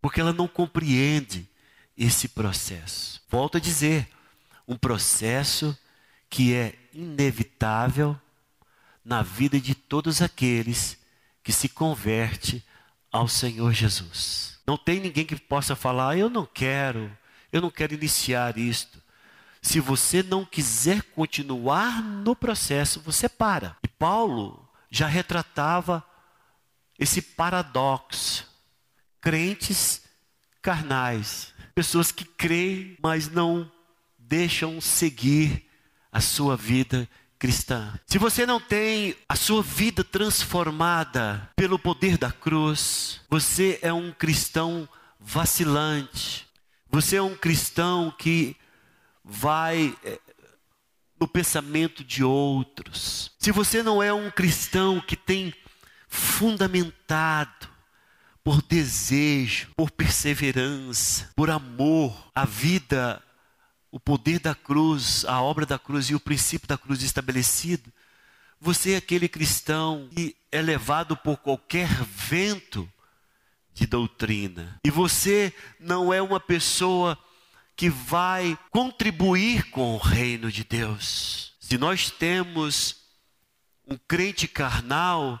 Porque 0.00 0.20
ela 0.20 0.32
não 0.32 0.46
compreende 0.46 1.50
esse 1.98 2.28
processo. 2.28 3.20
Volto 3.28 3.56
a 3.56 3.60
dizer, 3.60 4.08
um 4.68 4.76
processo 4.76 5.76
que 6.30 6.54
é 6.54 6.78
inevitável 6.92 8.16
na 9.04 9.22
vida 9.22 9.60
de 9.60 9.74
todos 9.74 10.22
aqueles 10.22 10.98
que 11.42 11.52
se 11.52 11.68
converte 11.68 12.64
ao 13.12 13.28
Senhor 13.28 13.72
Jesus. 13.72 14.58
Não 14.66 14.78
tem 14.78 14.98
ninguém 14.98 15.26
que 15.26 15.36
possa 15.36 15.76
falar, 15.76 16.10
ah, 16.10 16.16
eu 16.16 16.30
não 16.30 16.46
quero, 16.46 17.16
eu 17.52 17.60
não 17.60 17.70
quero 17.70 17.94
iniciar 17.94 18.56
isto. 18.56 19.02
Se 19.60 19.78
você 19.78 20.22
não 20.22 20.44
quiser 20.44 21.02
continuar 21.02 22.02
no 22.02 22.34
processo, 22.34 23.00
você 23.00 23.28
para. 23.28 23.76
E 23.82 23.88
Paulo 23.88 24.68
já 24.90 25.06
retratava 25.06 26.04
esse 26.98 27.20
paradoxo. 27.20 28.46
Crentes 29.20 30.02
carnais, 30.60 31.52
pessoas 31.74 32.10
que 32.10 32.24
creem, 32.24 32.96
mas 33.02 33.28
não 33.28 33.70
deixam 34.18 34.80
seguir 34.80 35.68
a 36.10 36.20
sua 36.20 36.56
vida 36.56 37.08
cristã. 37.38 37.98
Se 38.06 38.18
você 38.18 38.46
não 38.46 38.60
tem 38.60 39.16
a 39.28 39.36
sua 39.36 39.62
vida 39.62 40.02
transformada 40.02 41.50
pelo 41.56 41.78
poder 41.78 42.16
da 42.16 42.30
cruz, 42.30 43.20
você 43.28 43.78
é 43.82 43.92
um 43.92 44.12
cristão 44.12 44.88
vacilante. 45.18 46.46
Você 46.90 47.16
é 47.16 47.22
um 47.22 47.34
cristão 47.34 48.14
que 48.16 48.56
vai 49.24 49.96
é, 50.04 50.20
no 51.18 51.26
pensamento 51.26 52.04
de 52.04 52.22
outros. 52.22 53.32
Se 53.38 53.50
você 53.50 53.82
não 53.82 54.02
é 54.02 54.12
um 54.12 54.30
cristão 54.30 55.00
que 55.00 55.16
tem 55.16 55.52
fundamentado 56.08 57.68
por 58.44 58.60
desejo, 58.62 59.70
por 59.74 59.90
perseverança, 59.90 61.30
por 61.34 61.50
amor, 61.50 62.30
a 62.34 62.44
vida, 62.44 63.22
o 63.94 64.00
poder 64.00 64.40
da 64.40 64.56
cruz, 64.56 65.24
a 65.24 65.40
obra 65.40 65.64
da 65.64 65.78
cruz 65.78 66.06
e 66.10 66.16
o 66.16 66.20
princípio 66.20 66.66
da 66.66 66.76
cruz 66.76 67.00
estabelecido, 67.00 67.92
você 68.60 68.94
é 68.94 68.96
aquele 68.96 69.28
cristão 69.28 70.08
que 70.10 70.34
é 70.50 70.60
levado 70.60 71.16
por 71.16 71.36
qualquer 71.36 71.86
vento 72.02 72.90
de 73.72 73.86
doutrina. 73.86 74.80
E 74.84 74.90
você 74.90 75.54
não 75.78 76.12
é 76.12 76.20
uma 76.20 76.40
pessoa 76.40 77.16
que 77.76 77.88
vai 77.88 78.58
contribuir 78.68 79.70
com 79.70 79.94
o 79.94 79.98
reino 79.98 80.50
de 80.50 80.64
Deus. 80.64 81.52
Se 81.60 81.78
nós 81.78 82.10
temos 82.10 82.96
um 83.86 83.96
crente 84.08 84.48
carnal, 84.48 85.40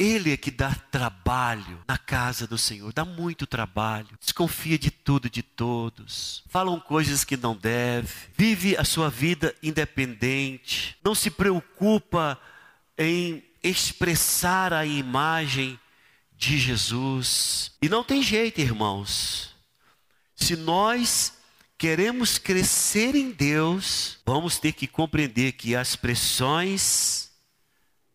ele 0.00 0.32
é 0.32 0.36
que 0.36 0.50
dá 0.50 0.74
trabalho 0.90 1.84
na 1.86 1.98
casa 1.98 2.46
do 2.46 2.56
Senhor, 2.56 2.90
dá 2.90 3.04
muito 3.04 3.46
trabalho, 3.46 4.08
desconfia 4.18 4.78
de 4.78 4.90
tudo 4.90 5.26
e 5.26 5.30
de 5.30 5.42
todos, 5.42 6.42
falam 6.48 6.80
coisas 6.80 7.22
que 7.22 7.36
não 7.36 7.54
deve, 7.54 8.08
vive 8.34 8.74
a 8.78 8.84
sua 8.84 9.10
vida 9.10 9.54
independente, 9.62 10.96
não 11.04 11.14
se 11.14 11.30
preocupa 11.30 12.40
em 12.96 13.44
expressar 13.62 14.72
a 14.72 14.86
imagem 14.86 15.78
de 16.34 16.58
Jesus. 16.58 17.72
E 17.82 17.86
não 17.86 18.02
tem 18.02 18.22
jeito, 18.22 18.58
irmãos. 18.58 19.54
Se 20.34 20.56
nós 20.56 21.34
queremos 21.76 22.38
crescer 22.38 23.14
em 23.14 23.30
Deus, 23.30 24.18
vamos 24.24 24.58
ter 24.58 24.72
que 24.72 24.86
compreender 24.86 25.52
que 25.52 25.76
as 25.76 25.94
pressões 25.94 27.29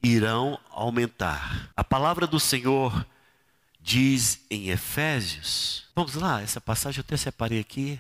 irão 0.06 0.60
aumentar. 0.70 1.72
A 1.76 1.84
palavra 1.84 2.28
do 2.28 2.40
Senhor 2.40 3.06
diz 3.82 4.42
em 4.50 4.70
Efésios. 4.70 5.86
Vamos 5.96 6.16
lá, 6.16 6.42
essa 6.42 6.62
passagem 6.62 7.00
eu 7.00 7.06
até 7.06 7.18
separei 7.18 7.60
aqui. 7.60 8.00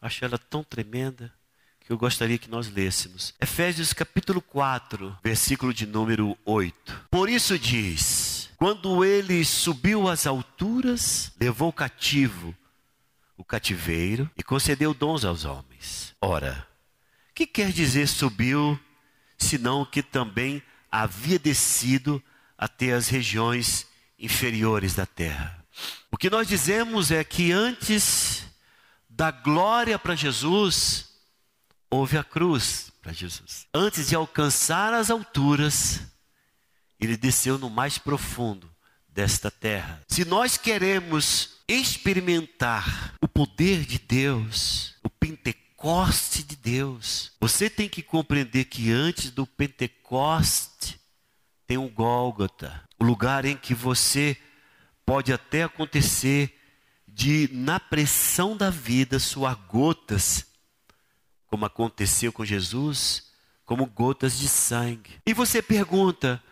Acho 0.00 0.24
ela 0.24 0.38
tão 0.38 0.62
tremenda 0.62 1.32
que 1.80 1.92
eu 1.92 1.98
gostaria 1.98 2.38
que 2.38 2.50
nós 2.50 2.68
lêssemos. 2.68 3.34
Efésios 3.40 3.92
capítulo 3.92 4.40
4, 4.42 5.18
versículo 5.22 5.72
de 5.72 5.86
número 5.86 6.36
8. 6.44 7.06
Por 7.10 7.28
isso 7.28 7.58
diz: 7.58 8.50
quando 8.56 9.04
ele 9.04 9.44
subiu 9.44 10.08
às 10.08 10.26
alturas, 10.26 11.32
levou 11.40 11.72
cativo 11.72 12.54
o 13.36 13.44
cativeiro 13.44 14.28
e 14.36 14.42
concedeu 14.42 14.92
dons 14.92 15.24
aos 15.24 15.44
homens. 15.44 16.14
Ora, 16.20 16.66
que 17.34 17.46
quer 17.46 17.70
dizer 17.70 18.08
subiu, 18.08 18.78
senão 19.38 19.84
que 19.84 20.02
também 20.02 20.60
havia 20.90 21.38
descido 21.38 22.22
até 22.56 22.92
as 22.92 23.08
regiões 23.08 23.86
inferiores 24.18 24.94
da 24.94 25.06
terra? 25.06 25.64
O 26.10 26.16
que 26.16 26.30
nós 26.30 26.48
dizemos 26.48 27.10
é 27.10 27.22
que 27.22 27.52
antes 27.52 28.44
da 29.08 29.30
glória 29.30 29.98
para 29.98 30.14
Jesus, 30.14 31.08
houve 31.90 32.16
a 32.16 32.24
cruz 32.24 32.92
para 33.02 33.12
Jesus. 33.12 33.66
Antes 33.74 34.08
de 34.08 34.14
alcançar 34.14 34.92
as 34.92 35.10
alturas, 35.10 36.00
ele 37.00 37.16
desceu 37.16 37.58
no 37.58 37.70
mais 37.70 37.98
profundo 37.98 38.70
desta 39.08 39.50
terra. 39.50 40.02
Se 40.08 40.24
nós 40.24 40.56
queremos 40.56 41.58
experimentar 41.66 43.14
o 43.20 43.28
poder 43.28 43.84
de 43.84 43.98
Deus, 43.98 44.94
o 45.02 45.10
Pentecoste 45.78 46.42
de 46.42 46.56
Deus, 46.56 47.30
você 47.40 47.70
tem 47.70 47.88
que 47.88 48.02
compreender 48.02 48.64
que 48.64 48.90
antes 48.90 49.30
do 49.30 49.46
Pentecoste 49.46 51.00
tem 51.68 51.78
um 51.78 51.88
Gólgota, 51.88 52.82
o 52.98 53.04
lugar 53.04 53.44
em 53.44 53.56
que 53.56 53.74
você 53.74 54.36
pode 55.06 55.32
até 55.32 55.62
acontecer 55.62 56.52
de 57.06 57.48
na 57.52 57.78
pressão 57.78 58.56
da 58.56 58.70
vida 58.70 59.20
suar 59.20 59.54
gotas, 59.68 60.46
como 61.46 61.64
aconteceu 61.64 62.32
com 62.32 62.44
Jesus, 62.44 63.30
como 63.64 63.86
gotas 63.86 64.36
de 64.36 64.48
sangue. 64.48 65.12
E 65.24 65.32
você 65.32 65.62
pergunta: 65.62 66.42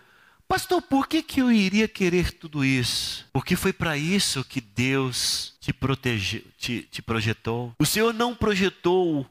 Pastor, 0.46 0.80
por 0.80 1.08
que, 1.08 1.20
que 1.20 1.40
eu 1.40 1.50
iria 1.50 1.88
querer 1.88 2.30
tudo 2.30 2.64
isso? 2.64 3.26
Porque 3.32 3.56
foi 3.56 3.72
para 3.72 3.96
isso 3.96 4.44
que 4.44 4.60
Deus 4.60 5.55
te, 5.66 5.72
protege, 5.72 6.44
te, 6.56 6.82
te 6.82 7.02
projetou. 7.02 7.74
O 7.76 7.84
Senhor 7.84 8.14
não 8.14 8.36
projetou 8.36 9.28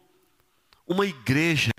uma 0.86 1.06
igreja 1.06 1.72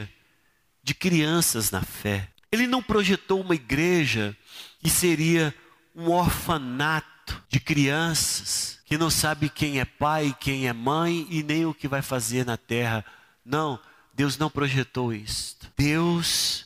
de 0.82 0.94
crianças 0.94 1.70
na 1.70 1.82
fé. 1.82 2.30
Ele 2.50 2.66
não 2.66 2.82
projetou 2.82 3.42
uma 3.42 3.54
igreja 3.54 4.34
que 4.80 4.88
seria 4.88 5.54
um 5.94 6.10
orfanato 6.10 7.44
de 7.50 7.60
crianças 7.60 8.80
que 8.86 8.96
não 8.96 9.10
sabe 9.10 9.50
quem 9.50 9.78
é 9.78 9.84
pai, 9.84 10.34
quem 10.40 10.66
é 10.66 10.72
mãe 10.72 11.26
e 11.28 11.42
nem 11.42 11.66
o 11.66 11.74
que 11.74 11.86
vai 11.86 12.00
fazer 12.00 12.46
na 12.46 12.56
terra. 12.56 13.04
Não, 13.44 13.78
Deus 14.14 14.38
não 14.38 14.48
projetou 14.48 15.12
isso. 15.12 15.58
Deus 15.76 16.64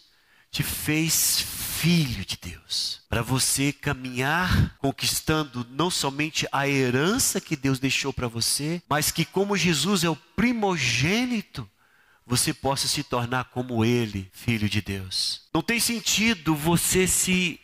te 0.49 0.63
fez 0.63 1.41
filho 1.81 2.27
de 2.27 2.37
Deus, 2.37 3.01
para 3.09 3.23
você 3.23 3.73
caminhar 3.73 4.77
conquistando 4.77 5.67
não 5.71 5.91
somente 5.91 6.47
a 6.53 6.69
herança 6.69 7.41
que 7.41 7.57
Deus 7.57 7.79
deixou 7.79 8.13
para 8.13 8.29
você, 8.29 8.83
mas 8.87 9.11
que 9.11 9.25
como 9.25 9.57
Jesus 9.57 10.05
é 10.05 10.11
o 10.11 10.15
primogênito, 10.37 11.67
você 12.27 12.53
possa 12.53 12.87
se 12.87 13.03
tornar 13.03 13.45
como 13.45 13.83
ele, 13.83 14.31
filho 14.31 14.69
de 14.69 14.83
Deus. 14.83 15.49
Não 15.55 15.63
tem 15.63 15.81
sentido 15.81 16.55
você 16.55 17.07
se 17.07 17.59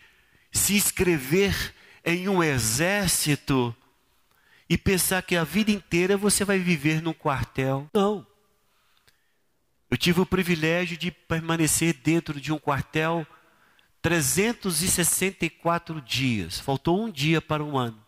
se 0.50 0.74
inscrever 0.74 1.74
em 2.02 2.26
um 2.26 2.42
exército 2.42 3.76
e 4.66 4.78
pensar 4.78 5.20
que 5.20 5.36
a 5.36 5.44
vida 5.44 5.70
inteira 5.70 6.16
você 6.16 6.42
vai 6.42 6.58
viver 6.58 7.02
num 7.02 7.12
quartel. 7.12 7.86
Não. 7.92 8.26
Eu 9.90 9.98
tive 9.98 10.22
o 10.22 10.26
privilégio 10.26 10.96
de 10.96 11.10
permanecer 11.10 11.92
dentro 12.02 12.40
de 12.40 12.50
um 12.50 12.58
quartel 12.58 13.26
364 14.06 16.00
dias. 16.00 16.60
Faltou 16.60 17.02
um 17.02 17.10
dia 17.10 17.42
para 17.42 17.64
um 17.64 17.76
ano. 17.76 18.00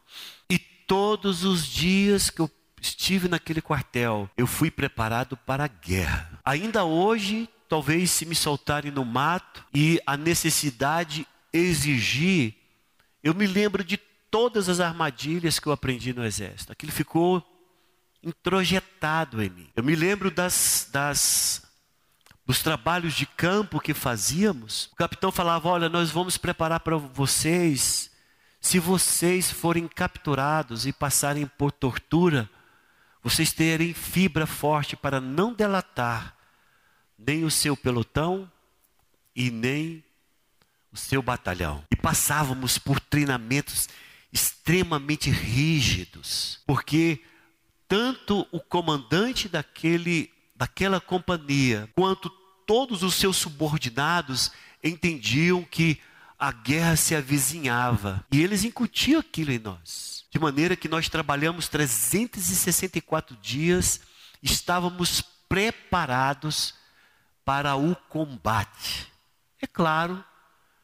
E 0.49 0.57
todos 0.57 1.43
os 1.43 1.67
dias 1.67 2.31
que 2.31 2.39
eu 2.41 2.49
estive 2.81 3.27
naquele 3.27 3.61
quartel, 3.61 4.31
eu 4.37 4.47
fui 4.47 4.71
preparado 4.71 5.37
para 5.37 5.65
a 5.65 5.67
guerra. 5.67 6.39
Ainda 6.45 6.85
hoje, 6.85 7.49
talvez 7.69 8.13
se 8.13 8.25
me 8.25 8.37
soltarem 8.37 8.93
no 8.93 9.05
mato 9.05 9.65
e 9.75 10.01
a 10.07 10.17
necessidade 10.17 11.27
exigir, 11.53 12.55
eu 13.21 13.35
me 13.35 13.49
lembro 13.49 13.83
de 13.83 13.97
todas 14.31 14.69
as 14.69 14.79
armadilhas 14.79 15.59
que 15.59 15.67
eu 15.67 15.73
aprendi 15.73 16.13
no 16.13 16.25
exército. 16.25 16.71
Aquilo 16.71 16.93
ficou 16.93 17.45
introjetado 18.23 19.43
em 19.43 19.51
mim. 19.51 19.69
Eu 19.75 19.83
me 19.83 19.97
lembro 19.97 20.31
das, 20.31 20.89
das 20.93 21.68
dos 22.49 22.63
trabalhos 22.63 23.13
de 23.13 23.27
campo 23.27 23.79
que 23.79 23.93
fazíamos, 23.93 24.87
o 24.87 24.97
capitão 24.97 25.31
falava: 25.31 25.69
Olha, 25.69 25.91
nós 25.91 26.11
vamos 26.11 26.39
preparar 26.39 26.81
para 26.81 26.97
vocês, 26.97 28.11
se 28.59 28.79
vocês 28.79 29.53
forem 29.53 29.87
capturados 29.87 30.87
e 30.87 30.93
passarem 30.93 31.47
por 31.47 31.71
tortura, 31.71 32.49
vocês 33.23 33.53
terem 33.53 33.93
fibra 33.93 34.47
forte 34.47 34.97
para 34.97 35.21
não 35.21 35.53
delatar 35.53 36.35
nem 37.19 37.45
o 37.45 37.51
seu 37.51 37.77
pelotão 37.77 38.51
e 39.37 39.51
nem 39.51 40.03
o 40.91 40.97
seu 40.97 41.21
batalhão. 41.21 41.85
E 41.93 41.97
passávamos 41.97 42.79
por 42.79 42.99
treinamentos 42.99 43.91
extremamente 44.33 45.29
rígidos, 45.29 46.61
porque 46.67 47.23
tanto 47.87 48.49
o 48.51 48.59
comandante 48.59 49.51
daquele 49.51 50.33
daquela 50.59 51.01
companhia, 51.01 51.89
quanto 51.95 52.29
todos 52.69 53.03
os 53.03 53.15
seus 53.15 53.39
subordinados 53.39 54.53
entendiam 54.85 55.65
que 55.65 55.99
a 56.39 56.53
guerra 56.53 56.97
se 56.97 57.15
avizinhava. 57.15 58.23
E 58.31 58.43
eles 58.43 58.63
incutiam 58.63 59.21
aquilo 59.21 59.51
em 59.51 59.59
nós. 59.59 60.27
De 60.31 60.39
maneira 60.39 60.77
que 60.77 60.87
nós 60.87 61.09
trabalhamos 61.09 61.67
364 61.67 63.35
dias, 63.39 64.03
estávamos 64.43 65.23
preparados 65.49 66.75
para 67.43 67.75
o 67.75 67.97
combate. 67.97 69.11
É 69.63 69.67
claro 69.67 70.23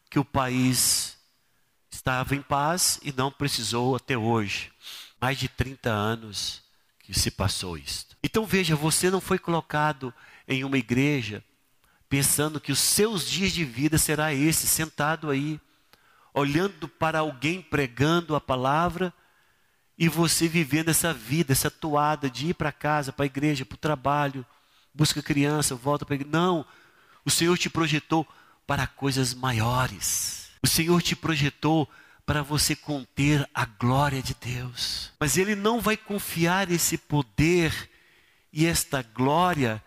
que 0.08 0.18
o 0.18 0.24
país 0.24 1.18
estava 1.90 2.34
em 2.34 2.40
paz 2.40 2.98
e 3.02 3.12
não 3.12 3.30
precisou 3.30 3.94
até 3.94 4.16
hoje. 4.16 4.72
Mais 5.20 5.38
de 5.38 5.50
30 5.50 5.90
anos 5.90 6.62
que 7.00 7.12
se 7.12 7.30
passou 7.30 7.76
isto. 7.76 8.16
Então 8.22 8.46
veja, 8.46 8.74
você 8.74 9.10
não 9.10 9.20
foi 9.20 9.38
colocado 9.38 10.14
em 10.48 10.64
uma 10.64 10.78
igreja 10.78 11.44
pensando 12.14 12.60
que 12.60 12.70
os 12.70 12.78
seus 12.78 13.28
dias 13.28 13.50
de 13.50 13.64
vida 13.64 13.98
será 13.98 14.32
esse, 14.32 14.68
sentado 14.68 15.30
aí, 15.30 15.60
olhando 16.32 16.86
para 16.86 17.18
alguém 17.18 17.60
pregando 17.60 18.36
a 18.36 18.40
palavra 18.40 19.12
e 19.98 20.08
você 20.08 20.46
vivendo 20.46 20.90
essa 20.90 21.12
vida, 21.12 21.50
essa 21.50 21.68
toada 21.68 22.30
de 22.30 22.50
ir 22.50 22.54
para 22.54 22.70
casa, 22.70 23.12
para 23.12 23.24
a 23.24 23.26
igreja, 23.26 23.64
para 23.64 23.74
o 23.74 23.78
trabalho, 23.78 24.46
busca 24.94 25.20
criança, 25.20 25.74
volta 25.74 26.04
para 26.04 26.14
a 26.14 26.18
igreja. 26.18 26.30
Não, 26.30 26.64
o 27.24 27.30
Senhor 27.32 27.58
te 27.58 27.68
projetou 27.68 28.24
para 28.64 28.86
coisas 28.86 29.34
maiores. 29.34 30.50
O 30.62 30.68
Senhor 30.68 31.02
te 31.02 31.16
projetou 31.16 31.90
para 32.24 32.44
você 32.44 32.76
conter 32.76 33.44
a 33.52 33.64
glória 33.64 34.22
de 34.22 34.36
Deus. 34.40 35.10
Mas 35.18 35.36
Ele 35.36 35.56
não 35.56 35.80
vai 35.80 35.96
confiar 35.96 36.70
esse 36.70 36.96
poder 36.96 37.90
e 38.52 38.66
esta 38.66 39.02
glória 39.02 39.82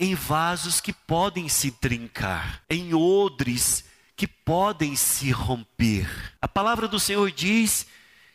em 0.00 0.14
vasos 0.14 0.80
que 0.80 0.94
podem 0.94 1.46
se 1.46 1.70
trincar, 1.70 2.64
em 2.70 2.94
odres 2.94 3.84
que 4.16 4.26
podem 4.26 4.96
se 4.96 5.30
romper. 5.30 6.34
A 6.40 6.48
palavra 6.48 6.88
do 6.88 6.98
Senhor 6.98 7.30
diz 7.30 7.86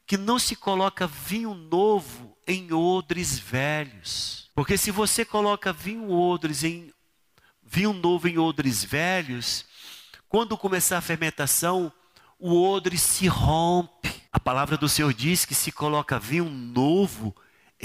que 0.05 0.15
não 0.15 0.37
se 0.37 0.55
coloca 0.55 1.07
vinho 1.07 1.55
novo 1.55 2.37
em 2.47 2.71
odres 2.71 3.39
velhos. 3.39 4.47
Porque 4.53 4.77
se 4.77 4.91
você 4.91 5.25
coloca 5.25 5.73
vinho 5.73 6.11
odres 6.11 6.63
em 6.63 6.93
vinho 7.63 7.93
novo 7.93 8.27
em 8.27 8.37
odres 8.37 8.83
velhos, 8.83 9.65
quando 10.29 10.55
começar 10.55 10.99
a 10.99 11.01
fermentação, 11.01 11.91
o 12.37 12.61
odre 12.61 12.95
se 12.95 13.27
rompe. 13.27 14.13
A 14.31 14.39
palavra 14.39 14.77
do 14.77 14.87
Senhor 14.87 15.11
diz 15.11 15.45
que 15.45 15.55
se 15.55 15.71
coloca 15.71 16.19
vinho 16.19 16.47
novo 16.47 17.35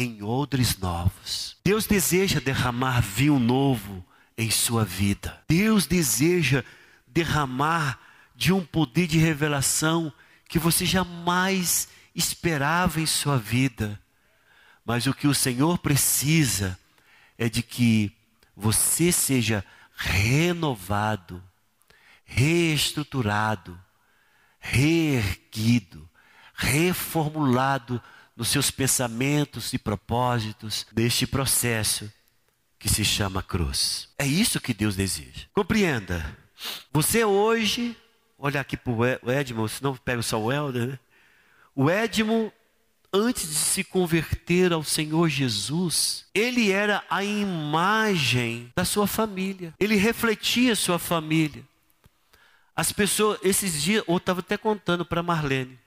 em 0.01 0.23
odres 0.23 0.79
novos. 0.79 1.59
Deus 1.63 1.87
deseja 1.87 2.41
derramar 2.41 3.03
vinho 3.03 3.39
novo 3.39 4.03
em 4.37 4.51
sua 4.51 4.83
vida. 4.83 5.43
Deus 5.47 5.87
deseja 5.87 6.65
derramar 7.07 8.01
de 8.35 8.51
um 8.51 8.65
poder 8.65 9.07
de 9.07 9.19
revelação 9.19 10.11
que 10.49 10.59
você 10.59 10.87
jamais 10.87 11.89
esperava 12.15 12.99
em 12.99 13.05
sua 13.05 13.37
vida. 13.37 14.01
Mas 14.87 15.07
o 15.07 15.13
que 15.13 15.29
o 15.29 15.35
Senhor 15.35 15.77
precisa 15.79 16.79
é 17.37 17.51
de 17.51 17.63
que 17.63 18.11
você 18.57 19.13
seja 19.13 19.63
renovado, 19.95 21.43
reestruturado, 22.25 23.79
reerguido, 24.59 26.09
reformulado 26.55 28.03
nos 28.41 28.49
seus 28.49 28.71
pensamentos 28.71 29.75
e 29.75 29.79
propósitos 29.79 30.87
neste 30.97 31.27
processo 31.27 32.11
que 32.79 32.89
se 32.89 33.05
chama 33.05 33.43
cruz. 33.43 34.09
É 34.17 34.27
isso 34.27 34.59
que 34.59 34.73
Deus 34.73 34.97
deseja. 34.97 35.45
Compreenda. 35.53 36.39
Você 36.91 37.23
hoje, 37.23 37.95
olha 38.39 38.59
aqui 38.59 38.79
para 38.79 38.93
o 38.93 39.31
Edmo, 39.31 39.69
senão 39.69 39.95
pega 39.95 40.23
só 40.23 40.41
o 40.41 40.51
Helder, 40.51 40.89
né? 40.89 40.99
O 41.75 41.91
Edmo, 41.91 42.51
antes 43.13 43.47
de 43.47 43.55
se 43.57 43.85
converter 43.85 44.73
ao 44.73 44.83
Senhor 44.83 45.29
Jesus, 45.29 46.25
ele 46.35 46.73
era 46.73 47.05
a 47.11 47.23
imagem 47.23 48.73
da 48.75 48.87
sua 48.87 49.07
família. 49.07 49.75
Ele 49.79 49.97
refletia 49.97 50.75
sua 50.75 50.99
família. 50.99 51.63
As 52.75 52.91
pessoas, 52.91 53.39
esses 53.43 53.83
dias, 53.83 54.03
eu 54.09 54.17
estava 54.17 54.41
até 54.41 54.57
contando 54.57 55.05
para 55.05 55.23
Marlene. 55.23 55.79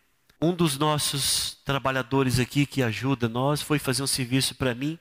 Um 0.44 0.54
dos 0.54 0.78
nossos 0.78 1.58
trabalhadores 1.64 2.38
aqui 2.38 2.66
que 2.66 2.84
ajuda 2.84 3.30
nós 3.30 3.62
foi 3.62 3.80
fazer 3.80 4.04
um 4.04 4.08
serviço 4.08 4.54
para 4.56 4.76
mim 4.76 5.00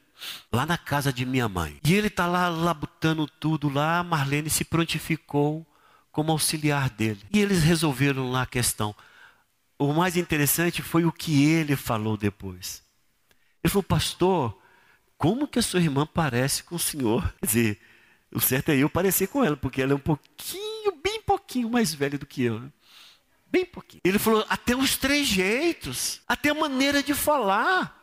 lá 0.52 0.64
na 0.64 0.78
casa 0.78 1.12
de 1.12 1.26
minha 1.26 1.48
mãe. 1.48 1.80
E 1.84 1.94
ele 1.94 2.06
está 2.06 2.28
lá 2.28 2.48
labutando 2.48 3.26
tudo 3.26 3.68
lá, 3.68 3.98
a 3.98 4.04
Marlene 4.04 4.48
se 4.48 4.64
prontificou 4.64 5.66
como 6.12 6.30
auxiliar 6.30 6.88
dele. 6.90 7.20
E 7.28 7.40
eles 7.40 7.64
resolveram 7.64 8.30
lá 8.30 8.42
a 8.42 8.46
questão. 8.46 8.94
O 9.76 9.92
mais 9.92 10.16
interessante 10.16 10.80
foi 10.80 11.04
o 11.04 11.10
que 11.10 11.42
ele 11.42 11.74
falou 11.74 12.16
depois. 12.16 12.80
Ele 13.64 13.72
falou, 13.72 13.82
pastor, 13.82 14.56
como 15.18 15.48
que 15.48 15.58
a 15.58 15.62
sua 15.62 15.80
irmã 15.80 16.06
parece 16.06 16.62
com 16.62 16.76
o 16.76 16.78
senhor? 16.78 17.34
Quer 17.40 17.46
dizer, 17.46 17.80
o 18.30 18.38
certo 18.38 18.68
é 18.68 18.76
eu 18.76 18.88
parecer 18.88 19.26
com 19.26 19.42
ela, 19.44 19.56
porque 19.56 19.82
ela 19.82 19.90
é 19.90 19.96
um 19.96 19.98
pouquinho, 19.98 20.92
bem 21.02 21.20
pouquinho 21.20 21.68
mais 21.68 21.92
velha 21.92 22.16
do 22.16 22.26
que 22.26 22.44
eu. 22.44 22.60
Né? 22.60 22.68
Bem 23.52 23.66
pouquinho. 23.66 24.00
Ele 24.02 24.18
falou, 24.18 24.46
até 24.48 24.74
os 24.74 24.96
trejeitos, 24.96 26.22
até 26.26 26.48
a 26.48 26.54
maneira 26.54 27.02
de 27.02 27.12
falar, 27.12 28.02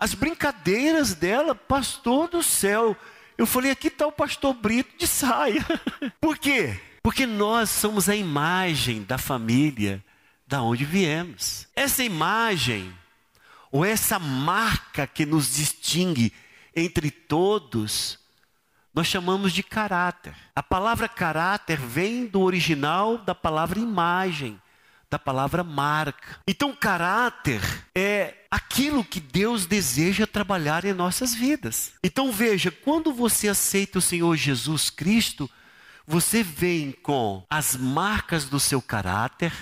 as 0.00 0.14
brincadeiras 0.14 1.14
dela, 1.14 1.54
pastor 1.54 2.28
do 2.28 2.42
céu. 2.42 2.96
Eu 3.36 3.46
falei, 3.46 3.70
aqui 3.70 3.88
está 3.88 4.06
o 4.06 4.12
pastor 4.12 4.54
Brito 4.54 4.96
de 4.96 5.06
saia. 5.06 5.62
Por 6.18 6.38
quê? 6.38 6.80
Porque 7.02 7.26
nós 7.26 7.68
somos 7.68 8.08
a 8.08 8.16
imagem 8.16 9.02
da 9.02 9.18
família 9.18 10.02
da 10.46 10.62
onde 10.62 10.86
viemos. 10.86 11.68
Essa 11.76 12.02
imagem, 12.02 12.90
ou 13.70 13.84
essa 13.84 14.18
marca 14.18 15.06
que 15.06 15.26
nos 15.26 15.54
distingue 15.54 16.32
entre 16.74 17.10
todos, 17.10 18.18
nós 18.94 19.06
chamamos 19.06 19.52
de 19.52 19.62
caráter. 19.62 20.34
A 20.54 20.62
palavra 20.62 21.08
caráter 21.08 21.78
vem 21.78 22.26
do 22.26 22.40
original 22.40 23.18
da 23.18 23.34
palavra 23.34 23.78
imagem, 23.78 24.60
da 25.10 25.18
palavra 25.18 25.62
marca. 25.62 26.40
Então, 26.46 26.74
caráter 26.74 27.60
é 27.94 28.34
aquilo 28.50 29.04
que 29.04 29.20
Deus 29.20 29.66
deseja 29.66 30.26
trabalhar 30.26 30.84
em 30.84 30.92
nossas 30.92 31.34
vidas. 31.34 31.92
Então, 32.02 32.32
veja, 32.32 32.70
quando 32.70 33.12
você 33.12 33.48
aceita 33.48 33.98
o 33.98 34.02
Senhor 34.02 34.36
Jesus 34.36 34.90
Cristo, 34.90 35.50
você 36.06 36.42
vem 36.42 36.92
com 36.92 37.46
as 37.48 37.76
marcas 37.76 38.46
do 38.46 38.58
seu 38.58 38.82
caráter, 38.82 39.52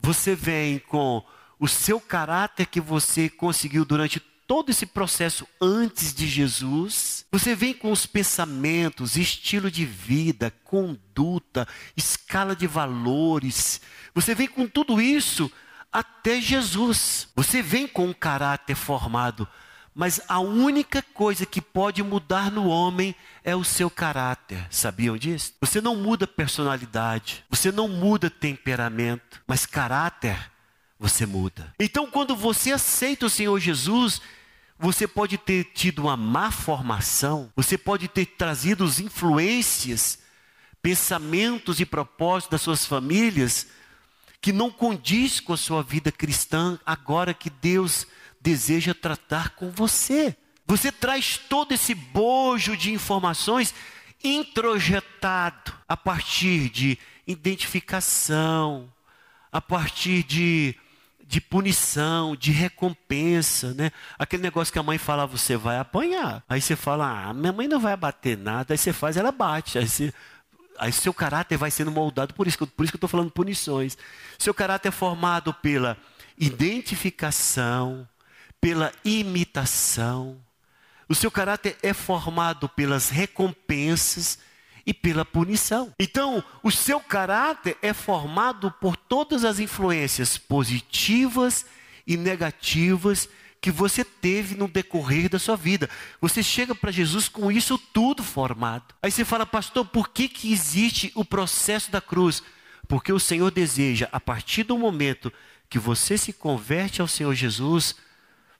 você 0.00 0.34
vem 0.34 0.78
com 0.78 1.24
o 1.58 1.68
seu 1.68 2.00
caráter 2.00 2.66
que 2.66 2.80
você 2.80 3.28
conseguiu 3.28 3.84
durante 3.84 4.20
todo 4.46 4.70
esse 4.70 4.84
processo 4.84 5.46
antes 5.60 6.12
de 6.12 6.26
Jesus, 6.26 7.21
você 7.32 7.54
vem 7.54 7.72
com 7.72 7.90
os 7.90 8.04
pensamentos, 8.04 9.16
estilo 9.16 9.70
de 9.70 9.86
vida, 9.86 10.52
conduta, 10.62 11.66
escala 11.96 12.54
de 12.54 12.66
valores, 12.66 13.80
você 14.14 14.34
vem 14.34 14.46
com 14.46 14.68
tudo 14.68 15.00
isso 15.00 15.50
até 15.90 16.40
Jesus. 16.40 17.28
Você 17.34 17.62
vem 17.62 17.88
com 17.88 18.08
um 18.08 18.12
caráter 18.12 18.74
formado, 18.74 19.48
mas 19.94 20.20
a 20.28 20.40
única 20.40 21.02
coisa 21.02 21.46
que 21.46 21.60
pode 21.60 22.02
mudar 22.02 22.50
no 22.50 22.66
homem 22.66 23.14
é 23.42 23.56
o 23.56 23.64
seu 23.64 23.88
caráter. 23.88 24.66
Sabiam 24.70 25.16
disso? 25.16 25.54
Você 25.60 25.80
não 25.80 25.96
muda 25.96 26.26
personalidade, 26.26 27.44
você 27.48 27.72
não 27.72 27.88
muda 27.88 28.28
temperamento, 28.28 29.40
mas 29.46 29.64
caráter 29.64 30.50
você 30.98 31.26
muda. 31.26 31.74
Então, 31.80 32.06
quando 32.06 32.36
você 32.36 32.72
aceita 32.72 33.26
o 33.26 33.30
Senhor 33.30 33.58
Jesus, 33.58 34.20
você 34.78 35.06
pode 35.06 35.38
ter 35.38 35.64
tido 35.74 36.02
uma 36.02 36.16
má 36.16 36.50
formação, 36.50 37.52
você 37.54 37.78
pode 37.78 38.08
ter 38.08 38.26
trazido 38.26 38.84
as 38.84 38.98
influências, 38.98 40.18
pensamentos 40.82 41.80
e 41.80 41.86
propósitos 41.86 42.50
das 42.50 42.62
suas 42.62 42.84
famílias 42.84 43.68
que 44.40 44.52
não 44.52 44.70
condiz 44.70 45.38
com 45.38 45.52
a 45.52 45.56
sua 45.56 45.84
vida 45.84 46.10
cristã, 46.10 46.78
agora 46.84 47.32
que 47.32 47.48
Deus 47.48 48.06
deseja 48.40 48.92
tratar 48.92 49.50
com 49.50 49.70
você. 49.70 50.36
Você 50.66 50.90
traz 50.90 51.38
todo 51.38 51.72
esse 51.72 51.94
bojo 51.94 52.76
de 52.76 52.92
informações 52.92 53.72
introjetado 54.22 55.72
a 55.88 55.96
partir 55.96 56.68
de 56.70 56.98
identificação, 57.24 58.92
a 59.52 59.60
partir 59.60 60.24
de 60.24 60.74
de 61.32 61.40
punição, 61.40 62.36
de 62.36 62.52
recompensa, 62.52 63.72
né? 63.72 63.90
Aquele 64.18 64.42
negócio 64.42 64.70
que 64.70 64.78
a 64.78 64.82
mãe 64.82 64.98
fala, 64.98 65.26
você 65.26 65.56
vai 65.56 65.78
apanhar. 65.78 66.44
Aí 66.46 66.60
você 66.60 66.76
fala, 66.76 67.30
ah, 67.30 67.32
minha 67.32 67.54
mãe 67.54 67.66
não 67.66 67.80
vai 67.80 67.96
bater 67.96 68.36
nada. 68.36 68.74
Aí 68.74 68.76
você 68.76 68.92
faz, 68.92 69.16
ela 69.16 69.32
bate. 69.32 69.78
Aí, 69.78 69.88
você, 69.88 70.12
aí 70.78 70.92
seu 70.92 71.14
caráter 71.14 71.56
vai 71.56 71.70
sendo 71.70 71.90
moldado 71.90 72.34
por 72.34 72.46
isso, 72.46 72.58
por 72.66 72.82
isso 72.82 72.92
que 72.92 72.96
eu 72.96 72.98
estou 72.98 73.08
falando 73.08 73.30
punições. 73.30 73.96
Seu 74.38 74.52
caráter 74.52 74.88
é 74.88 74.90
formado 74.90 75.54
pela 75.54 75.96
identificação, 76.36 78.06
pela 78.60 78.92
imitação. 79.02 80.36
O 81.08 81.14
seu 81.14 81.30
caráter 81.30 81.78
é 81.82 81.94
formado 81.94 82.68
pelas 82.68 83.08
recompensas 83.08 84.38
e 84.86 84.92
pela 84.92 85.24
punição. 85.24 85.92
Então, 85.98 86.42
o 86.62 86.70
seu 86.70 87.00
caráter 87.00 87.76
é 87.82 87.92
formado 87.92 88.70
por 88.80 88.96
todas 88.96 89.44
as 89.44 89.58
influências 89.58 90.36
positivas 90.36 91.66
e 92.06 92.16
negativas 92.16 93.28
que 93.60 93.70
você 93.70 94.04
teve 94.04 94.56
no 94.56 94.66
decorrer 94.66 95.28
da 95.28 95.38
sua 95.38 95.56
vida. 95.56 95.88
Você 96.20 96.42
chega 96.42 96.74
para 96.74 96.90
Jesus 96.90 97.28
com 97.28 97.50
isso 97.50 97.78
tudo 97.78 98.22
formado. 98.22 98.92
Aí 99.00 99.10
você 99.10 99.24
fala, 99.24 99.46
pastor, 99.46 99.86
por 99.86 100.08
que, 100.08 100.28
que 100.28 100.52
existe 100.52 101.12
o 101.14 101.24
processo 101.24 101.90
da 101.90 102.00
cruz? 102.00 102.42
Porque 102.88 103.12
o 103.12 103.20
Senhor 103.20 103.52
deseja, 103.52 104.08
a 104.10 104.18
partir 104.18 104.64
do 104.64 104.76
momento 104.76 105.32
que 105.70 105.78
você 105.78 106.18
se 106.18 106.32
converte 106.32 107.00
ao 107.00 107.06
Senhor 107.06 107.32
Jesus, 107.34 107.94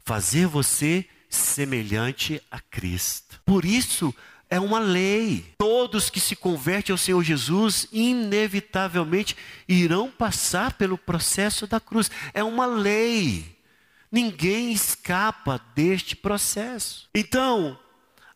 fazer 0.04 0.46
você 0.46 1.04
semelhante 1.28 2.40
a 2.48 2.60
Cristo. 2.60 3.40
Por 3.44 3.64
isso, 3.64 4.14
é 4.52 4.60
uma 4.60 4.78
lei. 4.78 5.46
Todos 5.56 6.10
que 6.10 6.20
se 6.20 6.36
convertem 6.36 6.92
ao 6.92 6.98
Senhor 6.98 7.24
Jesus, 7.24 7.88
inevitavelmente 7.90 9.34
irão 9.66 10.10
passar 10.10 10.74
pelo 10.74 10.98
processo 10.98 11.66
da 11.66 11.80
cruz. 11.80 12.10
É 12.34 12.44
uma 12.44 12.66
lei. 12.66 13.56
Ninguém 14.10 14.70
escapa 14.70 15.58
deste 15.74 16.14
processo. 16.14 17.08
Então, 17.14 17.78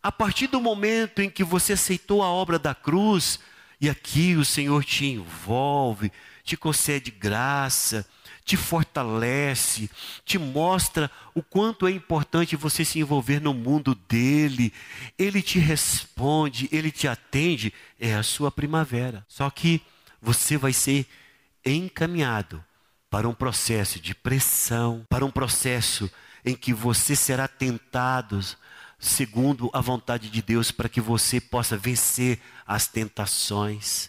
a 0.03 0.11
partir 0.11 0.47
do 0.47 0.59
momento 0.59 1.21
em 1.21 1.29
que 1.29 1.45
você 1.45 1.75
aceitou 1.75 2.23
a 2.23 2.31
obra 2.31 2.59
da 2.59 2.75
cruz, 2.75 3.39
e 3.79 3.91
aqui 3.91 4.37
o 4.37 4.45
Senhor 4.45 4.83
te 4.83 5.05
envolve, 5.05 6.11
te 6.43 6.57
concede 6.57 7.11
graça, 7.11 8.07
te 8.47 8.57
fortalece, 8.57 9.91
te 10.25 10.39
mostra 10.39 11.11
o 11.35 11.43
quanto 11.43 11.85
é 11.85 11.91
importante 11.91 12.55
você 12.55 12.85
se 12.85 13.01
envolver 13.01 13.41
no 13.41 13.53
mundo 13.53 13.93
dele. 14.09 14.73
Ele 15.19 15.43
te 15.43 15.59
responde, 15.59 16.69
ele 16.71 16.93
te 16.93 17.09
atende, 17.09 17.75
é 17.99 18.15
a 18.15 18.23
sua 18.23 18.53
primavera. 18.53 19.27
Só 19.29 19.51
que 19.51 19.83
você 20.23 20.57
vai 20.57 20.73
ser 20.73 21.07
encaminhado 21.65 22.65
para 23.11 23.29
um 23.29 23.35
processo 23.35 23.99
de 23.99 24.15
pressão, 24.15 25.05
para 25.11 25.25
um 25.25 25.31
processo 25.31 26.09
em 26.45 26.55
que 26.55 26.73
você 26.73 27.17
será 27.17 27.49
tentado 27.49 28.41
segundo 28.97 29.69
a 29.73 29.81
vontade 29.81 30.31
de 30.31 30.41
Deus 30.41 30.71
para 30.71 30.89
que 30.89 31.01
você 31.01 31.41
possa 31.41 31.77
vencer 31.77 32.41
as 32.65 32.87
tentações. 32.87 34.09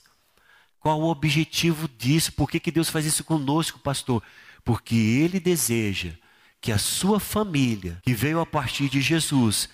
Qual 0.79 1.01
o 1.01 1.09
objetivo 1.09 1.87
disso? 1.97 2.31
Por 2.33 2.49
que, 2.49 2.59
que 2.59 2.71
Deus 2.71 2.89
faz 2.89 3.05
isso 3.05 3.23
conosco, 3.23 3.79
pastor? 3.79 4.21
Porque 4.63 4.95
Ele 4.95 5.39
deseja 5.39 6.11
que 6.61 6.71
a 6.71 6.77
sua 6.77 7.19
família, 7.19 7.99
que 8.03 8.13
veio 8.13 8.39
a 8.39 8.45
partir 8.45 8.89
de 8.89 9.01
Jesus, 9.01 9.69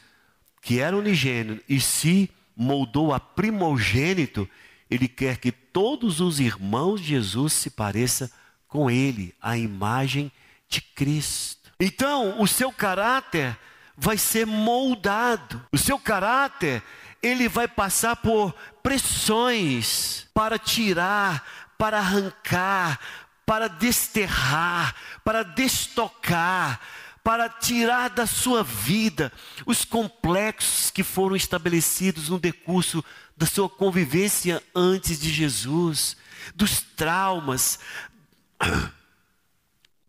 que 0.61 0.79
era 0.79 0.97
unigênito 0.97 1.63
e 1.67 1.79
se 1.79 2.29
moldou 2.55 3.13
a 3.13 3.19
primogênito, 3.19 4.49
Ele 4.89 5.07
quer 5.07 5.37
que 5.37 5.51
todos 5.51 6.19
os 6.19 6.39
irmãos 6.39 7.01
de 7.01 7.07
Jesus 7.09 7.53
se 7.53 7.69
pareçam 7.69 8.29
com 8.67 8.89
Ele, 8.89 9.33
a 9.41 9.57
imagem 9.57 10.31
de 10.67 10.81
Cristo. 10.81 11.71
Então, 11.79 12.41
o 12.41 12.47
seu 12.47 12.71
caráter 12.71 13.57
vai 13.97 14.17
ser 14.17 14.45
moldado, 14.45 15.63
o 15.71 15.77
seu 15.77 15.99
caráter 15.99 16.81
ele 17.23 17.47
vai 17.47 17.67
passar 17.67 18.17
por 18.17 18.53
pressões 18.83 20.27
para 20.33 20.59
tirar, 20.59 21.71
para 21.77 21.97
arrancar, 21.97 22.99
para 23.45 23.69
desterrar, 23.69 24.93
para 25.23 25.41
destocar, 25.43 26.81
para 27.23 27.47
tirar 27.47 28.09
da 28.09 28.27
sua 28.27 28.61
vida 28.61 29.31
os 29.65 29.85
complexos 29.85 30.91
que 30.91 31.01
foram 31.01 31.35
estabelecidos 31.35 32.27
no 32.27 32.37
decurso 32.37 33.03
da 33.37 33.45
sua 33.45 33.69
convivência 33.69 34.61
antes 34.75 35.19
de 35.19 35.31
Jesus, 35.31 36.17
dos 36.53 36.81
traumas, 36.81 37.79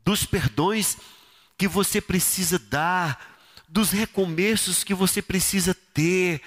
dos 0.05 0.27
perdões 0.27 0.96
que 1.57 1.68
você 1.68 2.00
precisa 2.00 2.59
dar, 2.59 3.38
dos 3.68 3.90
recomeços 3.90 4.83
que 4.83 4.94
você 4.94 5.22
precisa 5.22 5.74
ter 5.74 6.42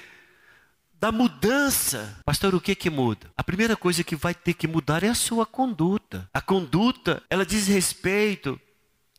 da 1.00 1.12
mudança. 1.12 2.18
Pastor, 2.26 2.56
o 2.56 2.62
que 2.62 2.76
que 2.76 2.90
muda? 2.90 3.32
A 3.38 3.44
primeira 3.44 3.76
coisa 3.76 4.04
que 4.04 4.16
vai 4.16 4.34
ter 4.34 4.54
que 4.54 4.68
mudar 4.68 5.04
é 5.04 5.10
a 5.10 5.16
sua 5.16 5.46
conduta. 5.46 6.30
A 6.34 6.42
conduta, 6.42 7.22
ela 7.30 7.46
diz 7.46 7.68
respeito 7.68 8.60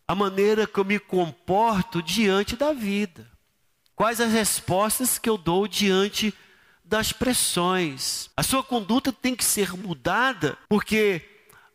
à 0.07 0.15
maneira 0.15 0.67
que 0.67 0.79
eu 0.79 0.85
me 0.85 0.99
comporto 0.99 2.03
diante 2.03 2.57
da 2.57 2.73
vida. 2.73 3.31
Quais 3.95 4.21
as 4.21 4.33
respostas 4.33 5.19
que 5.19 5.29
eu 5.29 5.37
dou 5.37 5.67
diante 5.67 6.33
das 6.85 7.13
pressões? 7.13 8.31
A 8.37 8.43
sua 8.43 8.63
conduta 8.63 9.13
tem 9.13 9.35
que 9.35 9.45
ser 9.45 9.77
mudada, 9.77 10.57
porque 10.69 11.23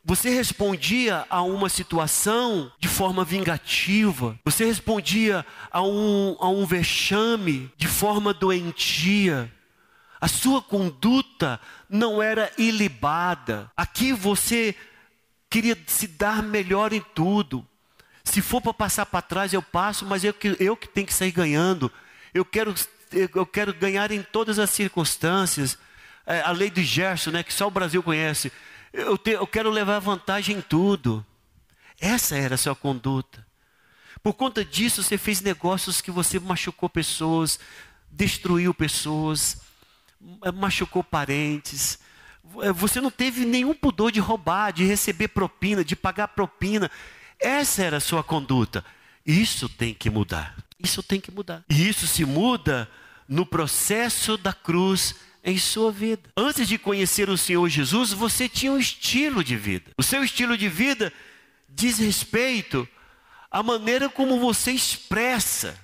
você 0.06 0.30
respondia 0.30 1.26
a 1.30 1.42
uma 1.42 1.70
situação 1.70 2.72
de 2.78 2.90
forma 2.90 3.24
vingativa, 3.24 4.38
você 4.44 4.66
respondia 4.66 5.46
a 5.72 5.82
um, 5.82 6.36
a 6.40 6.50
um 6.50 6.66
vexame 6.66 7.72
de 7.78 7.88
forma 7.88 8.34
doentia, 8.34 9.52
a 10.24 10.28
sua 10.30 10.62
conduta 10.62 11.60
não 11.90 12.24
era 12.24 12.50
ilibada. 12.58 13.70
Aqui 13.76 14.14
você 14.14 14.74
queria 15.50 15.78
se 15.86 16.08
dar 16.08 16.42
melhor 16.42 16.94
em 16.94 17.02
tudo. 17.14 17.68
Se 18.24 18.42
for 18.42 18.62
para 18.62 18.74
passar 18.74 19.06
para 19.06 19.22
trás, 19.22 19.52
eu 19.52 19.62
passo, 19.62 20.06
mas 20.06 20.24
eu, 20.24 20.34
eu 20.62 20.78
que 20.78 20.88
tenho 20.88 21.06
que 21.06 21.14
sair 21.14 21.32
ganhando. 21.32 21.92
Eu 22.34 22.46
quero, 22.46 22.74
eu 23.12 23.46
quero 23.46 23.74
ganhar 23.74 24.12
em 24.12 24.24
todas 24.24 24.60
as 24.60 24.70
circunstâncias. 24.70 25.78
É, 26.26 26.40
a 26.40 26.52
lei 26.52 26.72
do 26.72 26.82
Gerson, 26.82 27.32
né, 27.32 27.44
que 27.44 27.54
só 27.54 27.68
o 27.68 27.72
Brasil 27.72 28.02
conhece. 28.02 28.50
Eu, 28.94 29.18
te, 29.18 29.32
eu 29.32 29.46
quero 29.46 29.70
levar 29.70 30.00
vantagem 30.00 30.56
em 30.56 30.62
tudo. 30.62 31.26
Essa 32.00 32.38
era 32.38 32.56
a 32.56 32.58
sua 32.58 32.74
conduta. 32.74 33.46
Por 34.24 34.36
conta 34.36 34.64
disso, 34.64 35.04
você 35.04 35.18
fez 35.18 35.42
negócios 35.42 36.00
que 36.00 36.12
você 36.12 36.40
machucou 36.40 36.90
pessoas, 36.90 37.60
destruiu 38.10 38.74
pessoas, 38.74 39.62
machucou 40.54 41.04
parentes. 41.04 42.00
É, 42.62 42.72
você 42.72 43.00
não 43.02 43.12
teve 43.12 43.46
nenhum 43.46 43.74
pudor 43.74 44.12
de 44.12 44.20
roubar, 44.20 44.72
de 44.72 44.84
receber 44.84 45.30
propina, 45.30 45.84
de 45.84 45.96
pagar 45.96 46.30
propina. 46.30 46.90
Essa 47.40 47.84
era 47.84 47.98
a 47.98 48.02
sua 48.02 48.24
conduta. 48.24 48.84
Isso 49.26 49.70
tem 49.70 49.94
que 49.94 50.10
mudar. 50.10 50.56
Isso 50.80 51.02
tem 51.02 51.20
que 51.20 51.32
mudar. 51.32 51.64
E 51.70 51.88
isso 51.88 52.06
se 52.08 52.26
muda 52.26 52.90
no 53.28 53.46
processo 53.46 54.38
da 54.38 54.54
cruz 54.54 55.16
em 55.44 55.58
sua 55.58 55.92
vida. 55.92 56.30
Antes 56.36 56.68
de 56.68 56.78
conhecer 56.78 57.30
o 57.30 57.38
Senhor 57.38 57.68
Jesus, 57.70 58.12
você 58.12 58.48
tinha 58.48 58.72
um 58.72 58.78
estilo 58.78 59.44
de 59.44 59.56
vida. 59.56 59.92
O 59.98 60.04
seu 60.04 60.24
estilo 60.24 60.58
de 60.58 60.70
vida 60.70 61.12
diz 61.70 62.00
respeito 62.00 62.88
à 63.50 63.64
maneira 63.64 64.10
como 64.10 64.40
você 64.40 64.72
expressa 64.72 65.78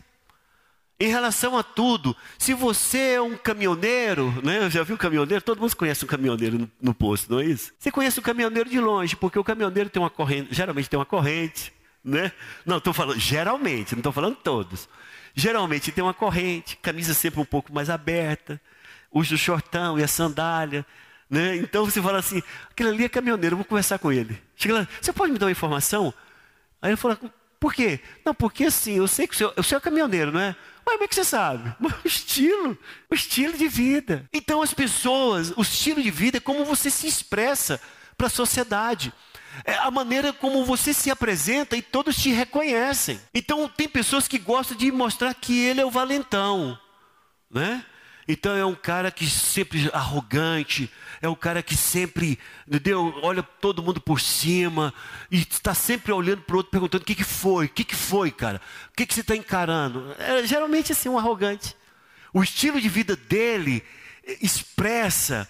em 0.99 1.07
relação 1.07 1.57
a 1.57 1.63
tudo, 1.63 2.15
se 2.37 2.53
você 2.53 3.13
é 3.13 3.21
um 3.21 3.37
caminhoneiro, 3.37 4.33
né? 4.43 4.67
Já 4.71 4.83
viu 4.83 4.97
caminhoneiro? 4.97 5.43
Todo 5.43 5.61
mundo 5.61 5.75
conhece 5.75 6.03
um 6.03 6.07
caminhoneiro 6.07 6.59
no, 6.59 6.71
no 6.81 6.93
posto, 6.93 7.31
não 7.31 7.39
é 7.39 7.45
isso? 7.45 7.71
Você 7.79 7.89
conhece 7.89 8.19
o 8.19 8.21
caminhoneiro 8.21 8.69
de 8.69 8.79
longe, 8.79 9.15
porque 9.15 9.39
o 9.39 9.43
caminhoneiro 9.43 9.89
tem 9.89 10.01
uma 10.01 10.09
corrente, 10.09 10.53
geralmente 10.53 10.89
tem 10.89 10.99
uma 10.99 11.05
corrente, 11.05 11.71
né? 12.03 12.31
Não, 12.65 12.77
estou 12.77 12.93
falando 12.93 13.17
geralmente, 13.17 13.93
não 13.93 13.99
estou 13.99 14.11
falando 14.11 14.35
todos. 14.35 14.89
Geralmente 15.33 15.91
tem 15.91 16.03
uma 16.03 16.13
corrente, 16.13 16.75
camisa 16.77 17.13
sempre 17.13 17.39
um 17.39 17.45
pouco 17.45 17.73
mais 17.73 17.89
aberta, 17.89 18.59
usa 19.09 19.35
o 19.35 19.37
shortão 19.37 19.97
e 19.97 20.03
a 20.03 20.07
sandália, 20.07 20.85
né? 21.29 21.55
Então 21.55 21.85
você 21.85 22.01
fala 22.01 22.19
assim, 22.19 22.43
aquele 22.69 22.89
ali 22.89 23.05
é 23.05 23.09
caminhoneiro, 23.09 23.55
vou 23.55 23.63
conversar 23.63 23.99
com 23.99 24.11
ele. 24.11 24.37
Chega 24.55 24.73
lá, 24.73 24.87
você 24.99 25.13
pode 25.13 25.31
me 25.31 25.39
dar 25.39 25.45
uma 25.45 25.51
informação? 25.51 26.13
Aí 26.81 26.89
ele 26.89 26.97
fala, 26.97 27.17
por 27.59 27.73
quê? 27.73 27.99
Não, 28.25 28.33
porque 28.33 28.65
assim, 28.65 28.97
eu 28.97 29.07
sei 29.07 29.27
que 29.27 29.33
o 29.33 29.37
senhor, 29.37 29.53
o 29.57 29.63
senhor 29.63 29.79
é 29.79 29.81
caminhoneiro, 29.81 30.31
não 30.31 30.39
é? 30.39 30.55
Mas 30.85 30.93
como 30.93 31.03
é 31.03 31.07
que 31.07 31.15
você 31.15 31.23
sabe? 31.23 31.73
O 32.03 32.07
estilo, 32.07 32.77
o 33.09 33.13
estilo 33.13 33.57
de 33.57 33.67
vida. 33.67 34.27
Então 34.33 34.61
as 34.61 34.73
pessoas, 34.73 35.51
o 35.55 35.61
estilo 35.61 36.01
de 36.01 36.09
vida 36.09 36.37
é 36.37 36.41
como 36.41 36.63
você 36.63 36.89
se 36.89 37.07
expressa 37.07 37.79
para 38.17 38.27
a 38.27 38.29
sociedade. 38.29 39.13
É 39.65 39.73
a 39.75 39.91
maneira 39.91 40.31
como 40.31 40.63
você 40.63 40.93
se 40.93 41.11
apresenta 41.11 41.75
e 41.75 41.81
todos 41.81 42.15
te 42.15 42.31
reconhecem. 42.31 43.19
Então 43.33 43.67
tem 43.67 43.89
pessoas 43.89 44.27
que 44.27 44.37
gostam 44.37 44.77
de 44.77 44.91
mostrar 44.91 45.33
que 45.33 45.59
ele 45.59 45.81
é 45.81 45.85
o 45.85 45.91
valentão, 45.91 46.79
né? 47.51 47.83
Então 48.31 48.55
é 48.55 48.63
um 48.63 48.75
cara 48.75 49.09
que 49.09 49.25
sempre 49.25 49.89
arrogante, 49.91 50.87
é 51.19 51.27
um 51.27 51.33
cara 51.33 51.63
que 51.63 51.75
sempre, 51.75 52.37
entendeu? 52.67 53.11
Olha 53.23 53.41
todo 53.41 53.81
mundo 53.81 53.99
por 53.99 54.21
cima 54.21 54.93
e 55.31 55.39
está 55.39 55.73
sempre 55.73 56.11
olhando 56.11 56.43
para 56.43 56.53
o 56.53 56.57
outro 56.57 56.69
perguntando 56.69 57.01
o 57.01 57.05
que, 57.07 57.15
que 57.15 57.23
foi, 57.23 57.65
o 57.65 57.69
que, 57.69 57.83
que 57.83 57.95
foi, 57.95 58.29
cara, 58.29 58.61
o 58.91 58.95
que, 58.95 59.07
que 59.07 59.15
você 59.15 59.21
está 59.21 59.35
encarando. 59.35 60.15
É 60.19 60.45
geralmente 60.45 60.91
assim 60.91 61.09
um 61.09 61.17
arrogante. 61.17 61.75
O 62.31 62.43
estilo 62.43 62.79
de 62.79 62.87
vida 62.87 63.15
dele 63.15 63.83
expressa 64.39 65.49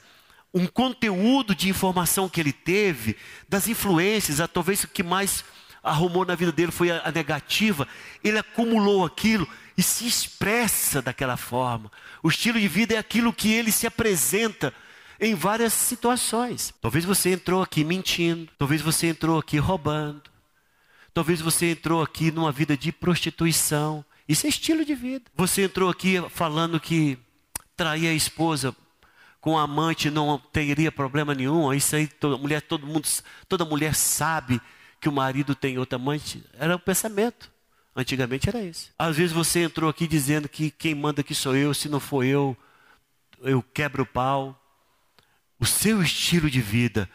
um 0.54 0.66
conteúdo 0.66 1.54
de 1.54 1.68
informação 1.68 2.30
que 2.30 2.40
ele 2.40 2.54
teve, 2.54 3.18
das 3.50 3.68
influências, 3.68 4.40
talvez 4.54 4.86
o 4.86 4.88
que 4.88 5.04
mais 5.04 5.44
arrumou 5.90 6.26
na 6.26 6.36
vida 6.36 6.52
dele 6.52 6.72
foi 6.72 6.92
a, 6.92 7.02
a 7.06 7.12
negativa. 7.12 7.88
Ele 8.24 8.38
acumulou 8.38 9.06
aquilo 9.06 9.48
e 9.78 9.84
se 9.84 10.06
expressa 10.06 11.02
daquela 11.02 11.38
forma. 11.38 11.92
O 12.22 12.30
estilo 12.30 12.60
de 12.60 12.68
vida 12.68 12.96
é 12.96 12.98
aquilo 12.98 13.34
que 13.34 13.52
ele 13.52 13.72
se 13.72 13.88
apresenta 13.88 14.74
em 15.20 15.36
várias 15.36 15.74
situações. 15.74 16.74
Talvez 16.82 17.06
você 17.06 17.32
entrou 17.32 17.62
aqui 17.62 17.84
mentindo, 17.84 18.50
talvez 18.58 18.82
você 18.82 19.08
entrou 19.08 19.40
aqui 19.40 19.58
roubando, 19.58 20.24
talvez 21.14 21.42
você 21.42 21.72
entrou 21.72 22.02
aqui 22.02 22.32
numa 22.32 22.52
vida 22.52 22.78
de 22.78 22.92
prostituição. 22.92 24.04
Isso 24.28 24.46
é 24.46 24.50
estilo 24.50 24.86
de 24.86 24.96
vida. 24.96 25.26
Você 25.36 25.64
entrou 25.64 25.90
aqui 25.90 26.24
falando 26.30 26.80
que 26.80 27.18
trair 27.76 28.08
a 28.08 28.14
esposa 28.14 28.76
com 29.42 29.58
a 29.58 29.64
amante 29.64 30.10
não 30.10 30.38
teria 30.52 30.92
problema 30.92 31.34
nenhum. 31.34 31.74
Isso 31.74 31.96
aí 31.96 32.08
toda 32.08 32.38
mulher, 32.38 32.62
todo 32.62 32.86
mundo, 32.86 33.08
toda 33.48 33.66
mulher 33.66 33.96
sabe 33.96 34.62
que 35.00 35.10
o 35.10 35.12
marido 35.12 35.56
tem 35.56 35.78
outra 35.78 35.98
amante. 35.98 36.44
Era 36.54 36.76
o 36.76 36.80
pensamento. 36.80 37.52
Antigamente 37.96 38.48
era 38.48 38.62
isso. 38.62 38.92
Às 38.98 39.18
vezes 39.18 39.32
você 39.32 39.64
entrou 39.64 39.90
aqui 39.90 40.08
dizendo 40.08 40.48
que 40.48 40.72
quem 40.72 40.96
manda 40.96 41.22
aqui 41.22 41.36
sou 41.36 41.56
eu, 41.56 41.74
se 41.74 41.90
não 41.90 42.00
for 42.00 42.24
eu, 42.24 42.56
eu 43.42 43.62
quebro 43.62 44.04
o 44.04 44.06
pau. 44.06 44.56
O 45.60 45.66
seu 45.66 46.02
estilo 46.02 46.50
de 46.50 46.62
vida 46.62 47.10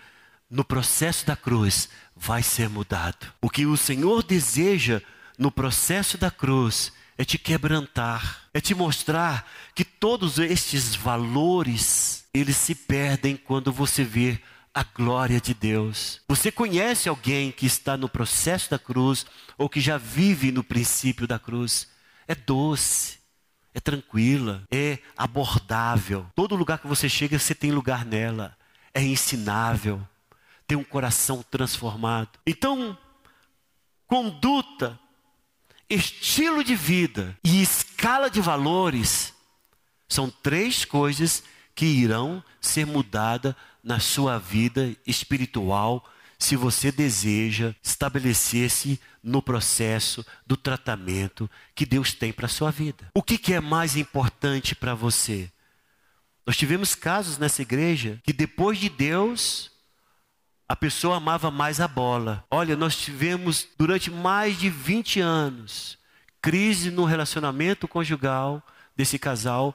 no 0.50 0.64
processo 0.64 1.26
da 1.26 1.34
cruz 1.34 1.88
vai 2.14 2.42
ser 2.42 2.68
mudado. 2.68 3.32
O 3.40 3.48
que 3.48 3.66
o 3.66 3.76
Senhor 3.76 4.22
deseja 4.22 5.00
no 5.38 5.50
processo 5.50 6.18
da 6.18 6.30
cruz 6.30 6.92
é 7.16 7.24
te 7.24 7.38
quebrantar, 7.38 8.48
é 8.52 8.60
te 8.60 8.74
mostrar 8.74 9.48
que 9.74 9.84
todos 9.84 10.38
estes 10.38 10.94
valores, 10.94 12.24
eles 12.34 12.56
se 12.56 12.74
perdem 12.74 13.36
quando 13.36 13.72
você 13.72 14.04
vê 14.04 14.40
a 14.74 14.82
glória 14.82 15.40
de 15.40 15.54
Deus. 15.54 16.20
Você 16.28 16.50
conhece 16.50 17.08
alguém 17.08 17.52
que 17.52 17.64
está 17.64 17.96
no 17.96 18.08
processo 18.08 18.68
da 18.68 18.78
cruz 18.78 19.24
ou 19.56 19.68
que 19.68 19.80
já 19.80 19.96
vive 19.96 20.50
no 20.50 20.64
princípio 20.64 21.28
da 21.28 21.38
cruz? 21.38 21.88
É 22.26 22.34
doce, 22.34 23.18
é 23.72 23.78
tranquila, 23.78 24.64
é 24.70 24.98
abordável. 25.16 26.26
Todo 26.34 26.56
lugar 26.56 26.78
que 26.78 26.88
você 26.88 27.08
chega, 27.08 27.38
você 27.38 27.54
tem 27.54 27.70
lugar 27.70 28.04
nela. 28.04 28.56
É 28.92 29.02
ensinável, 29.02 30.06
tem 30.66 30.76
um 30.76 30.84
coração 30.84 31.44
transformado. 31.48 32.30
Então, 32.44 32.98
conduta, 34.06 34.98
estilo 35.88 36.64
de 36.64 36.74
vida 36.74 37.36
e 37.44 37.62
escala 37.62 38.28
de 38.28 38.40
valores 38.40 39.32
são 40.08 40.30
três 40.30 40.84
coisas 40.84 41.44
que 41.74 41.86
irão 41.86 42.42
ser 42.60 42.86
mudadas 42.86 43.54
na 43.84 44.00
sua 44.00 44.38
vida 44.38 44.96
espiritual 45.06 46.02
se 46.38 46.56
você 46.56 46.90
deseja 46.90 47.74
estabelecer-se 47.82 49.00
no 49.22 49.40
processo 49.40 50.24
do 50.46 50.56
tratamento 50.56 51.48
que 51.74 51.86
Deus 51.86 52.12
tem 52.12 52.32
para 52.32 52.46
a 52.46 52.48
sua 52.48 52.70
vida. 52.70 53.10
O 53.14 53.22
que, 53.22 53.38
que 53.38 53.52
é 53.52 53.60
mais 53.60 53.96
importante 53.96 54.74
para 54.74 54.94
você? 54.94 55.50
Nós 56.46 56.56
tivemos 56.56 56.94
casos 56.94 57.38
nessa 57.38 57.62
igreja 57.62 58.20
que 58.24 58.32
depois 58.32 58.78
de 58.78 58.88
Deus, 58.88 59.70
a 60.68 60.74
pessoa 60.74 61.16
amava 61.16 61.50
mais 61.50 61.80
a 61.80 61.88
bola. 61.88 62.44
Olha, 62.50 62.76
nós 62.76 62.96
tivemos 62.96 63.66
durante 63.78 64.10
mais 64.10 64.58
de 64.58 64.68
20 64.68 65.20
anos 65.20 65.98
crise 66.42 66.90
no 66.90 67.06
relacionamento 67.06 67.88
conjugal 67.88 68.62
desse 68.94 69.18
casal 69.18 69.74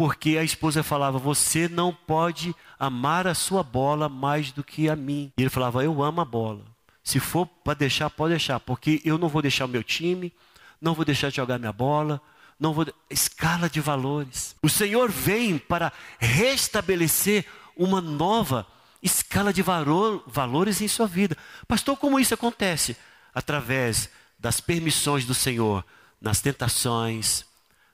porque 0.00 0.38
a 0.38 0.42
esposa 0.42 0.82
falava: 0.82 1.18
Você 1.18 1.68
não 1.68 1.92
pode 1.92 2.56
amar 2.78 3.26
a 3.26 3.34
sua 3.34 3.62
bola 3.62 4.08
mais 4.08 4.50
do 4.50 4.64
que 4.64 4.88
a 4.88 4.96
mim. 4.96 5.30
E 5.36 5.42
ele 5.42 5.50
falava: 5.50 5.84
Eu 5.84 6.02
amo 6.02 6.22
a 6.22 6.24
bola. 6.24 6.64
Se 7.04 7.20
for 7.20 7.44
para 7.44 7.74
deixar, 7.74 8.08
pode 8.08 8.30
deixar, 8.30 8.58
porque 8.60 9.02
eu 9.04 9.18
não 9.18 9.28
vou 9.28 9.42
deixar 9.42 9.66
o 9.66 9.68
meu 9.68 9.84
time, 9.84 10.32
não 10.80 10.94
vou 10.94 11.04
deixar 11.04 11.28
de 11.28 11.36
jogar 11.36 11.58
minha 11.58 11.70
bola, 11.70 12.18
não 12.58 12.72
vou. 12.72 12.86
Escala 13.10 13.68
de 13.68 13.78
valores. 13.78 14.56
O 14.62 14.70
Senhor 14.70 15.10
vem 15.10 15.58
para 15.58 15.92
restabelecer 16.18 17.44
uma 17.76 18.00
nova 18.00 18.66
escala 19.02 19.52
de 19.52 19.60
valor, 19.60 20.24
valores 20.26 20.80
em 20.80 20.88
sua 20.88 21.06
vida. 21.06 21.36
Pastor, 21.68 21.94
como 21.98 22.18
isso 22.18 22.32
acontece? 22.32 22.96
Através 23.34 24.08
das 24.38 24.62
permissões 24.62 25.26
do 25.26 25.34
Senhor 25.34 25.84
nas 26.18 26.40
tentações, 26.40 27.44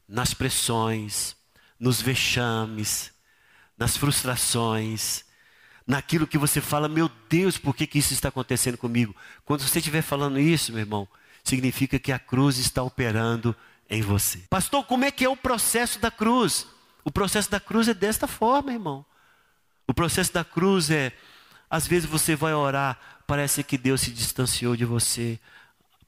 nas 0.08 0.32
pressões, 0.32 1.35
nos 1.78 2.00
vexames, 2.00 3.12
nas 3.76 3.96
frustrações, 3.96 5.24
naquilo 5.86 6.26
que 6.26 6.38
você 6.38 6.60
fala, 6.60 6.88
meu 6.88 7.10
Deus, 7.28 7.58
por 7.58 7.74
que, 7.74 7.86
que 7.86 7.98
isso 7.98 8.12
está 8.12 8.28
acontecendo 8.28 8.76
comigo? 8.76 9.14
Quando 9.44 9.60
você 9.60 9.78
estiver 9.78 10.02
falando 10.02 10.38
isso, 10.38 10.72
meu 10.72 10.80
irmão, 10.80 11.08
significa 11.44 11.98
que 11.98 12.10
a 12.10 12.18
cruz 12.18 12.58
está 12.58 12.82
operando 12.82 13.54
em 13.88 14.02
você. 14.02 14.38
Pastor, 14.50 14.84
como 14.84 15.04
é 15.04 15.10
que 15.10 15.24
é 15.24 15.28
o 15.28 15.36
processo 15.36 15.98
da 16.00 16.10
cruz? 16.10 16.66
O 17.04 17.10
processo 17.10 17.50
da 17.50 17.60
cruz 17.60 17.86
é 17.88 17.94
desta 17.94 18.26
forma, 18.26 18.72
irmão. 18.72 19.04
O 19.86 19.94
processo 19.94 20.32
da 20.32 20.44
cruz 20.44 20.90
é, 20.90 21.12
às 21.70 21.86
vezes 21.86 22.08
você 22.08 22.34
vai 22.34 22.52
orar, 22.52 22.98
parece 23.26 23.62
que 23.62 23.78
Deus 23.78 24.00
se 24.00 24.10
distanciou 24.10 24.74
de 24.74 24.84
você, 24.84 25.38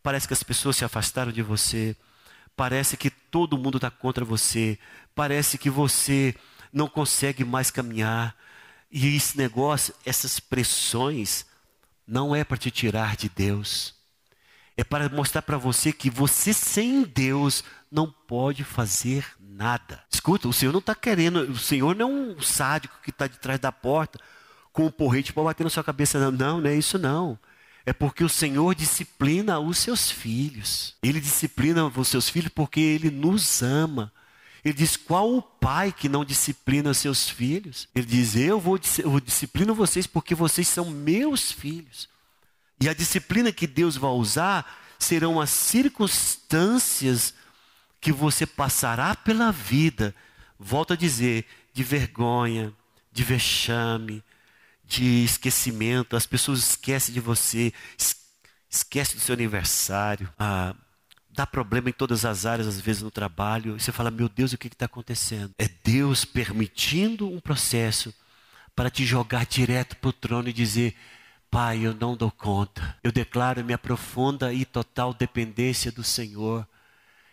parece 0.03 0.27
que 0.27 0.35
as 0.35 0.43
pessoas 0.43 0.77
se 0.77 0.85
afastaram 0.85 1.31
de 1.31 1.43
você, 1.43 1.95
parece 2.59 2.97
que 2.97 3.09
todo 3.09 3.57
mundo 3.57 3.79
está 3.79 3.89
contra 3.89 4.25
você, 4.25 4.77
parece 5.15 5.57
que 5.57 5.71
você 5.71 6.35
não 6.73 6.89
consegue 6.89 7.45
mais 7.45 7.71
caminhar. 7.71 8.35
E 8.91 9.15
esse 9.15 9.39
negócio, 9.39 9.95
essas 10.05 10.41
pressões, 10.41 11.47
não 12.05 12.35
é 12.35 12.43
para 12.43 12.57
te 12.57 12.69
tirar 12.69 13.15
de 13.15 13.29
Deus. 13.29 13.95
É 14.77 14.83
para 14.83 15.09
mostrar 15.09 15.43
para 15.43 15.57
você 15.57 15.93
que 15.93 16.11
você 16.11 16.53
sem 16.53 17.05
Deus 17.05 17.63
não 17.93 18.11
pode 18.11 18.65
fazer 18.65 19.25
nada. 19.39 20.03
Escuta, 20.11 20.49
o 20.49 20.53
Senhor 20.53 20.73
não 20.73 20.81
está 20.81 20.97
querendo, 20.97 21.43
o 21.43 21.57
Senhor 21.57 21.95
não 21.95 22.11
é 22.11 22.13
um 22.13 22.43
sádico 22.43 22.99
que 23.05 23.11
está 23.11 23.29
de 23.29 23.39
trás 23.39 23.61
da 23.61 23.71
porta 23.71 24.19
com 24.73 24.87
um 24.87 24.91
porrete 24.91 25.33
para 25.33 25.45
bater 25.45 25.63
na 25.63 25.71
sua 25.71 25.85
cabeça. 25.85 26.19
Não, 26.19 26.33
não, 26.33 26.61
não 26.61 26.69
é 26.69 26.75
isso 26.75 26.99
não. 26.99 27.39
É 27.89 27.93
porque 27.95 28.23
o 28.23 28.29
Senhor 28.29 28.75
disciplina 28.75 29.59
os 29.59 29.79
seus 29.79 30.11
filhos. 30.11 30.95
Ele 31.03 31.19
disciplina 31.19 31.87
os 31.87 32.09
seus 32.09 32.29
filhos 32.29 32.53
porque 32.55 32.79
Ele 32.79 33.11
nos 33.11 33.63
ama. 33.63 34.13
Ele 34.63 34.75
diz: 34.75 34.95
qual 34.95 35.35
o 35.35 35.41
pai 35.41 35.91
que 35.91 36.07
não 36.07 36.23
disciplina 36.23 36.93
seus 36.93 37.31
filhos? 37.31 37.89
Ele 37.95 38.05
diz: 38.05 38.37
eu 38.37 38.61
vou, 38.61 38.79
eu 38.99 39.19
disciplino 39.19 39.75
vocês 39.75 40.07
porque 40.07 40.35
vocês 40.35 40.69
são 40.69 40.91
meus 40.91 41.51
filhos. 41.51 42.11
E 42.79 42.91
a 42.91 42.93
disciplina 42.93 43.51
que 43.51 43.67
Deus 43.67 43.97
vai 43.97 44.11
usar 44.11 44.71
serão 44.99 45.41
as 45.41 45.49
circunstâncias 45.49 47.33
que 48.03 48.13
você 48.13 48.45
passará 48.45 49.17
pela 49.17 49.51
vida. 49.51 50.15
Volto 50.61 50.93
a 50.93 50.97
dizer: 50.97 51.47
de 51.73 51.83
vergonha, 51.83 52.71
de 53.11 53.25
vexame, 53.25 54.23
de 54.89 55.23
esquecimento. 55.23 56.17
As 56.17 56.27
pessoas 56.27 56.61
esquecem 56.61 57.13
de 57.13 57.21
você, 57.21 57.73
esquecem 58.69 59.17
do 59.17 59.21
seu 59.21 59.35
aniversário. 59.35 60.33
Ah, 60.39 60.75
dá 61.31 61.47
problema 61.47 61.91
em 61.91 61.93
todas 61.93 62.25
as 62.25 62.47
áreas, 62.47 62.67
às 62.67 62.81
vezes 62.81 63.03
no 63.03 63.11
trabalho, 63.11 63.77
e 63.77 63.81
você 63.81 63.93
fala: 63.93 64.11
Meu 64.11 64.29
Deus, 64.29 64.53
o 64.53 64.59
que 64.59 64.67
está 64.67 64.87
acontecendo? 64.87 65.55
É 65.59 65.69
Deus 65.69 66.25
permitindo 66.25 67.29
um 67.31 67.39
processo 67.39 68.13
para 68.75 68.91
te 68.91 69.05
jogar 69.05 69.45
direto 69.45 69.95
para 69.97 70.09
o 70.09 70.13
trono 70.13 70.49
e 70.49 70.53
dizer: 70.53 70.97
Pai, 71.51 71.85
eu 71.85 71.95
não 71.95 72.17
dou 72.17 72.31
conta. 72.31 72.97
Eu 73.05 73.13
declaro 73.13 73.63
minha 73.63 73.79
profunda 73.79 74.53
e 74.55 74.65
total 74.65 75.13
dependência 75.13 75.93
do 75.93 76.03
Senhor. 76.03 76.67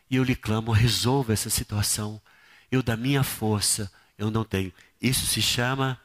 E 0.10 0.18
eu 0.18 0.24
lhe 0.24 0.36
clamo: 0.36 0.72
resolva 0.74 1.32
essa 1.32 1.50
situação. 1.50 2.22
Eu, 2.70 2.84
da 2.84 2.98
minha 2.98 3.24
força, 3.24 3.90
eu 4.18 4.30
não 4.30 4.44
tenho. 4.44 4.74
Isso 5.02 5.26
se 5.26 5.42
chama 5.42 6.00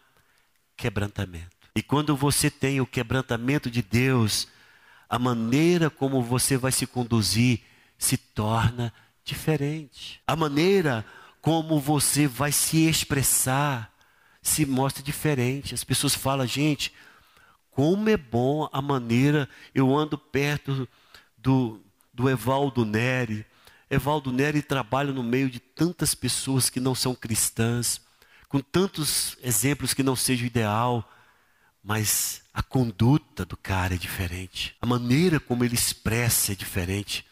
quebrantamento. 0.80 1.68
E 1.76 1.82
quando 1.82 2.16
você 2.16 2.50
tem 2.50 2.80
o 2.80 2.86
quebrantamento 2.86 3.70
de 3.70 3.82
Deus, 3.82 4.48
a 5.08 5.18
maneira 5.18 5.90
como 5.90 6.22
você 6.22 6.56
vai 6.56 6.72
se 6.72 6.86
conduzir 6.86 7.60
se 7.98 8.16
torna 8.16 8.92
diferente. 9.22 10.22
A 10.26 10.34
maneira 10.34 11.04
como 11.42 11.78
você 11.78 12.26
vai 12.26 12.50
se 12.50 12.88
expressar 12.88 13.94
se 14.40 14.64
mostra 14.64 15.02
diferente. 15.02 15.74
As 15.74 15.84
pessoas 15.84 16.14
falam, 16.14 16.46
gente, 16.46 16.94
como 17.70 18.08
é 18.08 18.16
bom 18.16 18.66
a 18.72 18.80
maneira. 18.80 19.46
Eu 19.74 19.94
ando 19.94 20.16
perto 20.16 20.88
do, 21.36 21.78
do 22.12 22.28
Evaldo 22.28 22.86
Neri. 22.86 23.44
Evaldo 23.90 24.32
Neri 24.32 24.62
trabalha 24.62 25.12
no 25.12 25.22
meio 25.22 25.50
de 25.50 25.60
tantas 25.60 26.14
pessoas 26.14 26.70
que 26.70 26.80
não 26.80 26.94
são 26.94 27.14
cristãs, 27.14 28.00
com 28.50 28.58
tantos 28.58 29.38
exemplos 29.44 29.94
que 29.94 30.02
não 30.02 30.16
sejam 30.16 30.44
ideal, 30.44 31.08
mas 31.82 32.42
a 32.52 32.60
conduta 32.60 33.44
do 33.44 33.56
cara 33.56 33.94
é 33.94 33.96
diferente. 33.96 34.76
A 34.82 34.86
maneira 34.86 35.38
como 35.38 35.64
ele 35.64 35.76
expressa 35.76 36.50
é 36.50 36.56
diferente. 36.56 37.24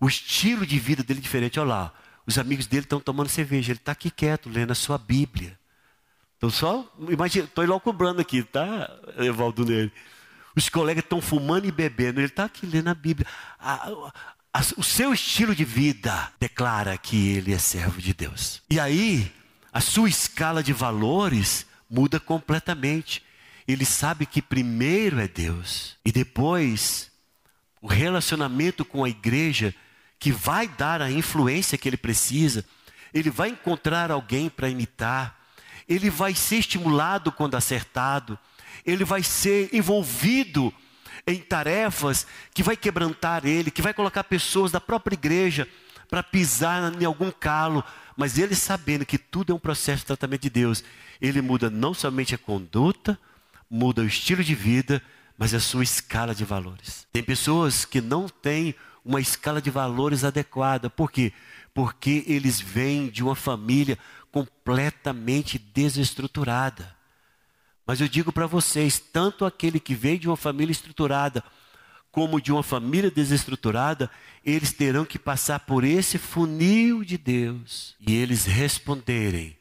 O 0.00 0.08
estilo 0.08 0.66
de 0.66 0.78
vida 0.78 1.02
dele 1.02 1.20
é 1.20 1.22
diferente. 1.22 1.60
Olha 1.60 1.68
lá, 1.68 1.94
os 2.26 2.38
amigos 2.38 2.66
dele 2.66 2.84
estão 2.84 2.98
tomando 2.98 3.28
cerveja. 3.28 3.70
Ele 3.70 3.78
está 3.78 3.92
aqui 3.92 4.10
quieto, 4.10 4.48
lendo 4.48 4.70
a 4.70 4.74
sua 4.74 4.96
Bíblia. 4.96 5.58
Então 6.38 6.48
só, 6.48 6.90
imagina, 7.10 7.44
estou 7.44 7.64
logo 7.66 7.80
cobrando 7.80 8.22
aqui, 8.22 8.42
tá, 8.42 8.90
Evaldo 9.18 9.62
nele. 9.62 9.92
Os 10.56 10.70
colegas 10.70 11.04
estão 11.04 11.20
fumando 11.20 11.66
e 11.66 11.70
bebendo. 11.70 12.18
Ele 12.18 12.28
está 12.28 12.46
aqui 12.46 12.64
lendo 12.64 12.88
a 12.88 12.94
Bíblia. 12.94 13.26
A, 13.60 13.90
a, 14.54 14.60
o 14.78 14.82
seu 14.82 15.12
estilo 15.12 15.54
de 15.54 15.66
vida 15.66 16.32
declara 16.40 16.96
que 16.96 17.28
ele 17.28 17.52
é 17.52 17.58
servo 17.58 18.00
de 18.00 18.14
Deus. 18.14 18.62
E 18.70 18.80
aí, 18.80 19.30
a 19.76 19.80
sua 19.82 20.08
escala 20.08 20.62
de 20.62 20.72
valores 20.72 21.66
muda 21.90 22.18
completamente. 22.18 23.22
Ele 23.68 23.84
sabe 23.84 24.24
que 24.24 24.40
primeiro 24.40 25.20
é 25.20 25.28
Deus 25.28 25.98
e 26.02 26.10
depois 26.10 27.10
o 27.82 27.86
relacionamento 27.86 28.86
com 28.86 29.04
a 29.04 29.08
igreja 29.10 29.74
que 30.18 30.32
vai 30.32 30.66
dar 30.66 31.02
a 31.02 31.10
influência 31.10 31.76
que 31.76 31.86
ele 31.86 31.98
precisa, 31.98 32.64
ele 33.12 33.28
vai 33.28 33.50
encontrar 33.50 34.10
alguém 34.10 34.48
para 34.48 34.70
imitar, 34.70 35.38
ele 35.86 36.08
vai 36.08 36.34
ser 36.34 36.56
estimulado 36.56 37.30
quando 37.30 37.54
acertado, 37.54 38.38
ele 38.82 39.04
vai 39.04 39.22
ser 39.22 39.68
envolvido 39.74 40.72
em 41.26 41.38
tarefas 41.38 42.26
que 42.54 42.62
vai 42.62 42.78
quebrantar 42.78 43.44
ele, 43.44 43.70
que 43.70 43.82
vai 43.82 43.92
colocar 43.92 44.24
pessoas 44.24 44.72
da 44.72 44.80
própria 44.80 45.16
igreja 45.16 45.68
para 46.08 46.22
pisar 46.22 46.94
em 46.98 47.04
algum 47.04 47.30
calo, 47.30 47.84
mas 48.16 48.38
ele 48.38 48.54
sabendo 48.54 49.04
que 49.04 49.18
tudo 49.18 49.52
é 49.52 49.54
um 49.54 49.58
processo 49.58 50.00
de 50.00 50.06
tratamento 50.06 50.42
de 50.42 50.50
Deus, 50.50 50.82
ele 51.20 51.42
muda 51.42 51.68
não 51.68 51.92
somente 51.92 52.34
a 52.34 52.38
conduta, 52.38 53.18
muda 53.68 54.02
o 54.02 54.06
estilo 54.06 54.42
de 54.42 54.54
vida, 54.54 55.02
mas 55.36 55.52
a 55.52 55.60
sua 55.60 55.84
escala 55.84 56.34
de 56.34 56.44
valores. 56.44 57.06
Tem 57.12 57.22
pessoas 57.22 57.84
que 57.84 58.00
não 58.00 58.28
têm 58.28 58.74
uma 59.04 59.20
escala 59.20 59.60
de 59.60 59.70
valores 59.70 60.24
adequada. 60.24 60.88
Por 60.88 61.12
quê? 61.12 61.32
Porque 61.74 62.24
eles 62.26 62.60
vêm 62.60 63.08
de 63.08 63.22
uma 63.22 63.36
família 63.36 63.98
completamente 64.32 65.58
desestruturada. 65.58 66.96
Mas 67.86 68.00
eu 68.00 68.08
digo 68.08 68.32
para 68.32 68.46
vocês, 68.46 68.98
tanto 68.98 69.44
aquele 69.44 69.78
que 69.78 69.94
veio 69.94 70.18
de 70.18 70.26
uma 70.26 70.36
família 70.36 70.72
estruturada, 70.72 71.44
como 72.16 72.40
de 72.40 72.50
uma 72.50 72.62
família 72.62 73.10
desestruturada, 73.10 74.10
eles 74.42 74.72
terão 74.72 75.04
que 75.04 75.18
passar 75.18 75.60
por 75.60 75.84
esse 75.84 76.16
funil 76.16 77.04
de 77.04 77.18
Deus 77.18 77.94
e 78.00 78.14
eles 78.14 78.46
responderem 78.46 79.54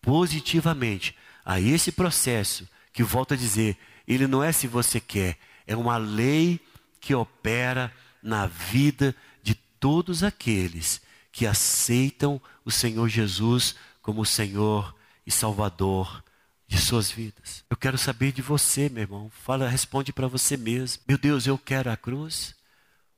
positivamente 0.00 1.16
a 1.44 1.60
esse 1.60 1.92
processo, 1.92 2.68
que 2.92 3.04
volta 3.04 3.34
a 3.34 3.36
dizer, 3.36 3.78
ele 4.04 4.26
não 4.26 4.42
é 4.42 4.50
se 4.50 4.66
você 4.66 4.98
quer, 4.98 5.38
é 5.64 5.76
uma 5.76 5.96
lei 5.96 6.58
que 7.00 7.14
opera 7.14 7.94
na 8.20 8.48
vida 8.48 9.14
de 9.40 9.54
todos 9.54 10.24
aqueles 10.24 11.00
que 11.30 11.46
aceitam 11.46 12.42
o 12.64 12.70
Senhor 12.72 13.08
Jesus 13.08 13.76
como 14.02 14.26
Senhor 14.26 14.92
e 15.24 15.30
Salvador 15.30 16.24
de 16.72 16.80
suas 16.80 17.10
vidas. 17.10 17.62
Eu 17.68 17.76
quero 17.76 17.98
saber 17.98 18.32
de 18.32 18.40
você, 18.40 18.88
meu 18.88 19.02
irmão. 19.02 19.30
Fala, 19.44 19.68
responde 19.68 20.10
para 20.10 20.26
você 20.26 20.56
mesmo. 20.56 21.02
Meu 21.06 21.18
Deus, 21.18 21.46
eu 21.46 21.58
quero 21.58 21.90
a 21.90 21.96
cruz? 21.98 22.54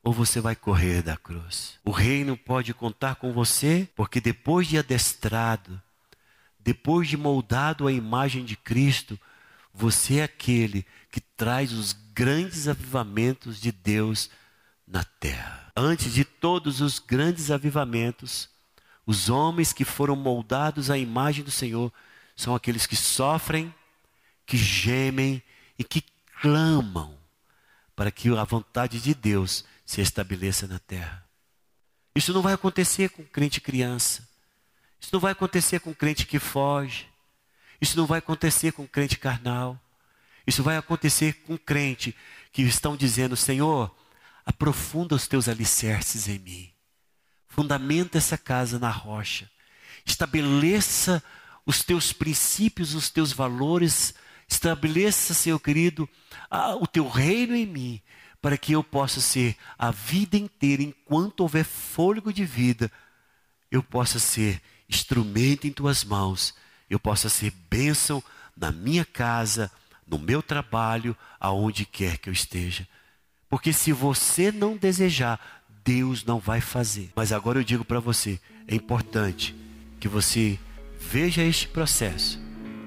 Ou 0.03 0.13
você 0.13 0.41
vai 0.41 0.57
correr 0.57 1.03
da 1.03 1.17
cruz? 1.17 1.79
O 1.85 1.93
reino 1.93 2.37
pode 2.37 2.75
contar 2.75 3.15
com 3.15 3.33
você, 3.33 3.89
porque 3.95 4.21
depois 4.21 4.67
de 4.67 4.77
adestrado, 4.77 5.81
depois 6.59 7.09
de 7.09 7.17
moldado 7.17 7.87
à 7.87 7.93
imagem 7.93 8.45
de 8.45 8.57
Cristo, 8.57 9.17
você 9.73 10.17
é 10.17 10.25
aquele 10.25 10.85
que 11.09 11.21
traz 11.21 11.73
os 11.73 11.93
grandes 12.13 12.67
avivamentos 12.67 13.61
de 13.61 13.71
Deus 13.71 14.31
na 14.85 15.05
terra. 15.05 15.71
Antes 15.77 16.13
de 16.13 16.25
todos 16.25 16.81
os 16.81 16.99
grandes 16.99 17.53
avivamentos, 17.53 18.49
os 19.07 19.31
homens 19.31 19.73
que 19.73 19.85
foram 19.85 20.17
moldados 20.17 20.91
à 20.91 20.99
imagem 20.99 21.45
do 21.45 21.53
Senhor 21.53 21.93
são 22.37 22.55
aqueles 22.55 22.87
que 22.87 22.97
sofrem, 22.97 23.75
que 24.47 24.57
gemem 24.57 25.43
e 25.79 25.85
que 25.85 26.03
clamam 26.41 27.19
para 27.97 28.11
que 28.11 28.29
a 28.37 28.45
vontade 28.45 29.01
de 29.01 29.15
Deus 29.15 29.65
se 29.85 30.01
estabeleça 30.01 30.67
na 30.67 30.79
terra. 30.79 31.25
Isso 32.15 32.33
não 32.33 32.43
vai 32.43 32.53
acontecer 32.55 33.11
com 33.11 33.25
crente 33.25 33.61
criança. 33.61 34.29
Isso 35.01 35.11
não 35.13 35.21
vai 35.21 35.33
acontecer 35.33 35.81
com 35.81 35.95
crente 35.95 36.27
que 36.27 36.39
foge. 36.39 37.09
Isso 37.81 37.97
não 37.97 38.07
vai 38.07 38.19
acontecer 38.19 38.73
com 38.73 38.87
crente 38.87 39.19
carnal. 39.19 39.81
Isso 40.47 40.63
vai 40.63 40.77
acontecer 40.77 41.43
com 41.45 41.57
crente 41.57 42.17
que 42.53 42.63
estão 42.63 42.97
dizendo: 42.97 43.37
Senhor, 43.37 43.95
aprofunda 44.45 45.15
os 45.15 45.27
teus 45.27 45.49
alicerces 45.49 46.29
em 46.29 46.39
mim. 46.39 46.73
Fundamenta 47.49 48.19
essa 48.19 48.39
casa 48.39 48.79
na 48.79 48.91
rocha. 48.91 49.51
Estabeleça 50.05 51.23
os 51.67 51.83
teus 51.83 52.13
princípios, 52.13 52.95
os 52.95 53.11
teus 53.11 53.33
valores. 53.33 54.15
Estabeleça, 54.47 55.33
Senhor 55.33 55.59
querido, 55.59 56.09
o 56.81 56.87
teu 56.87 57.09
reino 57.09 57.57
em 57.57 57.65
mim, 57.67 58.01
para 58.43 58.59
que 58.59 58.73
eu 58.73 58.85
possa 58.85 59.21
ser 59.21 59.57
a 59.79 59.91
vida 59.91 60.37
inteira, 60.37 60.83
enquanto 60.83 61.41
houver 61.41 61.65
fôlego 61.65 62.31
de 62.31 62.45
vida, 62.45 62.93
eu 63.71 63.83
possa 63.83 64.19
ser 64.19 64.61
instrumento 64.87 65.67
em 65.67 65.73
tuas 65.73 66.05
mãos, 66.05 66.55
eu 66.91 67.01
possa 67.01 67.31
ser 67.31 67.53
bênção 67.71 68.23
na 68.55 68.71
minha 68.71 69.05
casa, 69.05 69.73
no 70.07 70.19
meu 70.19 70.43
trabalho, 70.43 71.17
aonde 71.41 71.87
quer 71.87 72.19
que 72.19 72.29
eu 72.29 72.33
esteja. 72.33 72.87
Porque 73.49 73.73
se 73.73 73.93
você 73.93 74.53
não 74.53 74.77
desejar, 74.77 75.41
Deus 75.83 76.23
não 76.23 76.39
vai 76.39 76.61
fazer. 76.61 77.11
Mas 77.17 77.33
agora 77.33 77.59
eu 77.59 77.65
digo 77.65 77.85
para 77.85 77.99
você: 77.99 78.39
é 78.69 78.75
importante 78.75 79.55
que 79.99 80.07
você 80.07 80.59
veja 81.11 81.43
este 81.43 81.69
processo 81.69 82.41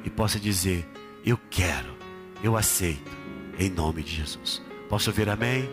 e 0.03 0.09
possa 0.09 0.39
dizer: 0.39 0.85
Eu 1.25 1.39
quero, 1.49 1.95
eu 2.43 2.57
aceito, 2.57 3.11
em 3.57 3.69
nome 3.69 4.03
de 4.03 4.15
Jesus. 4.15 4.61
Posso 4.89 5.09
ouvir 5.09 5.29
amém? 5.29 5.69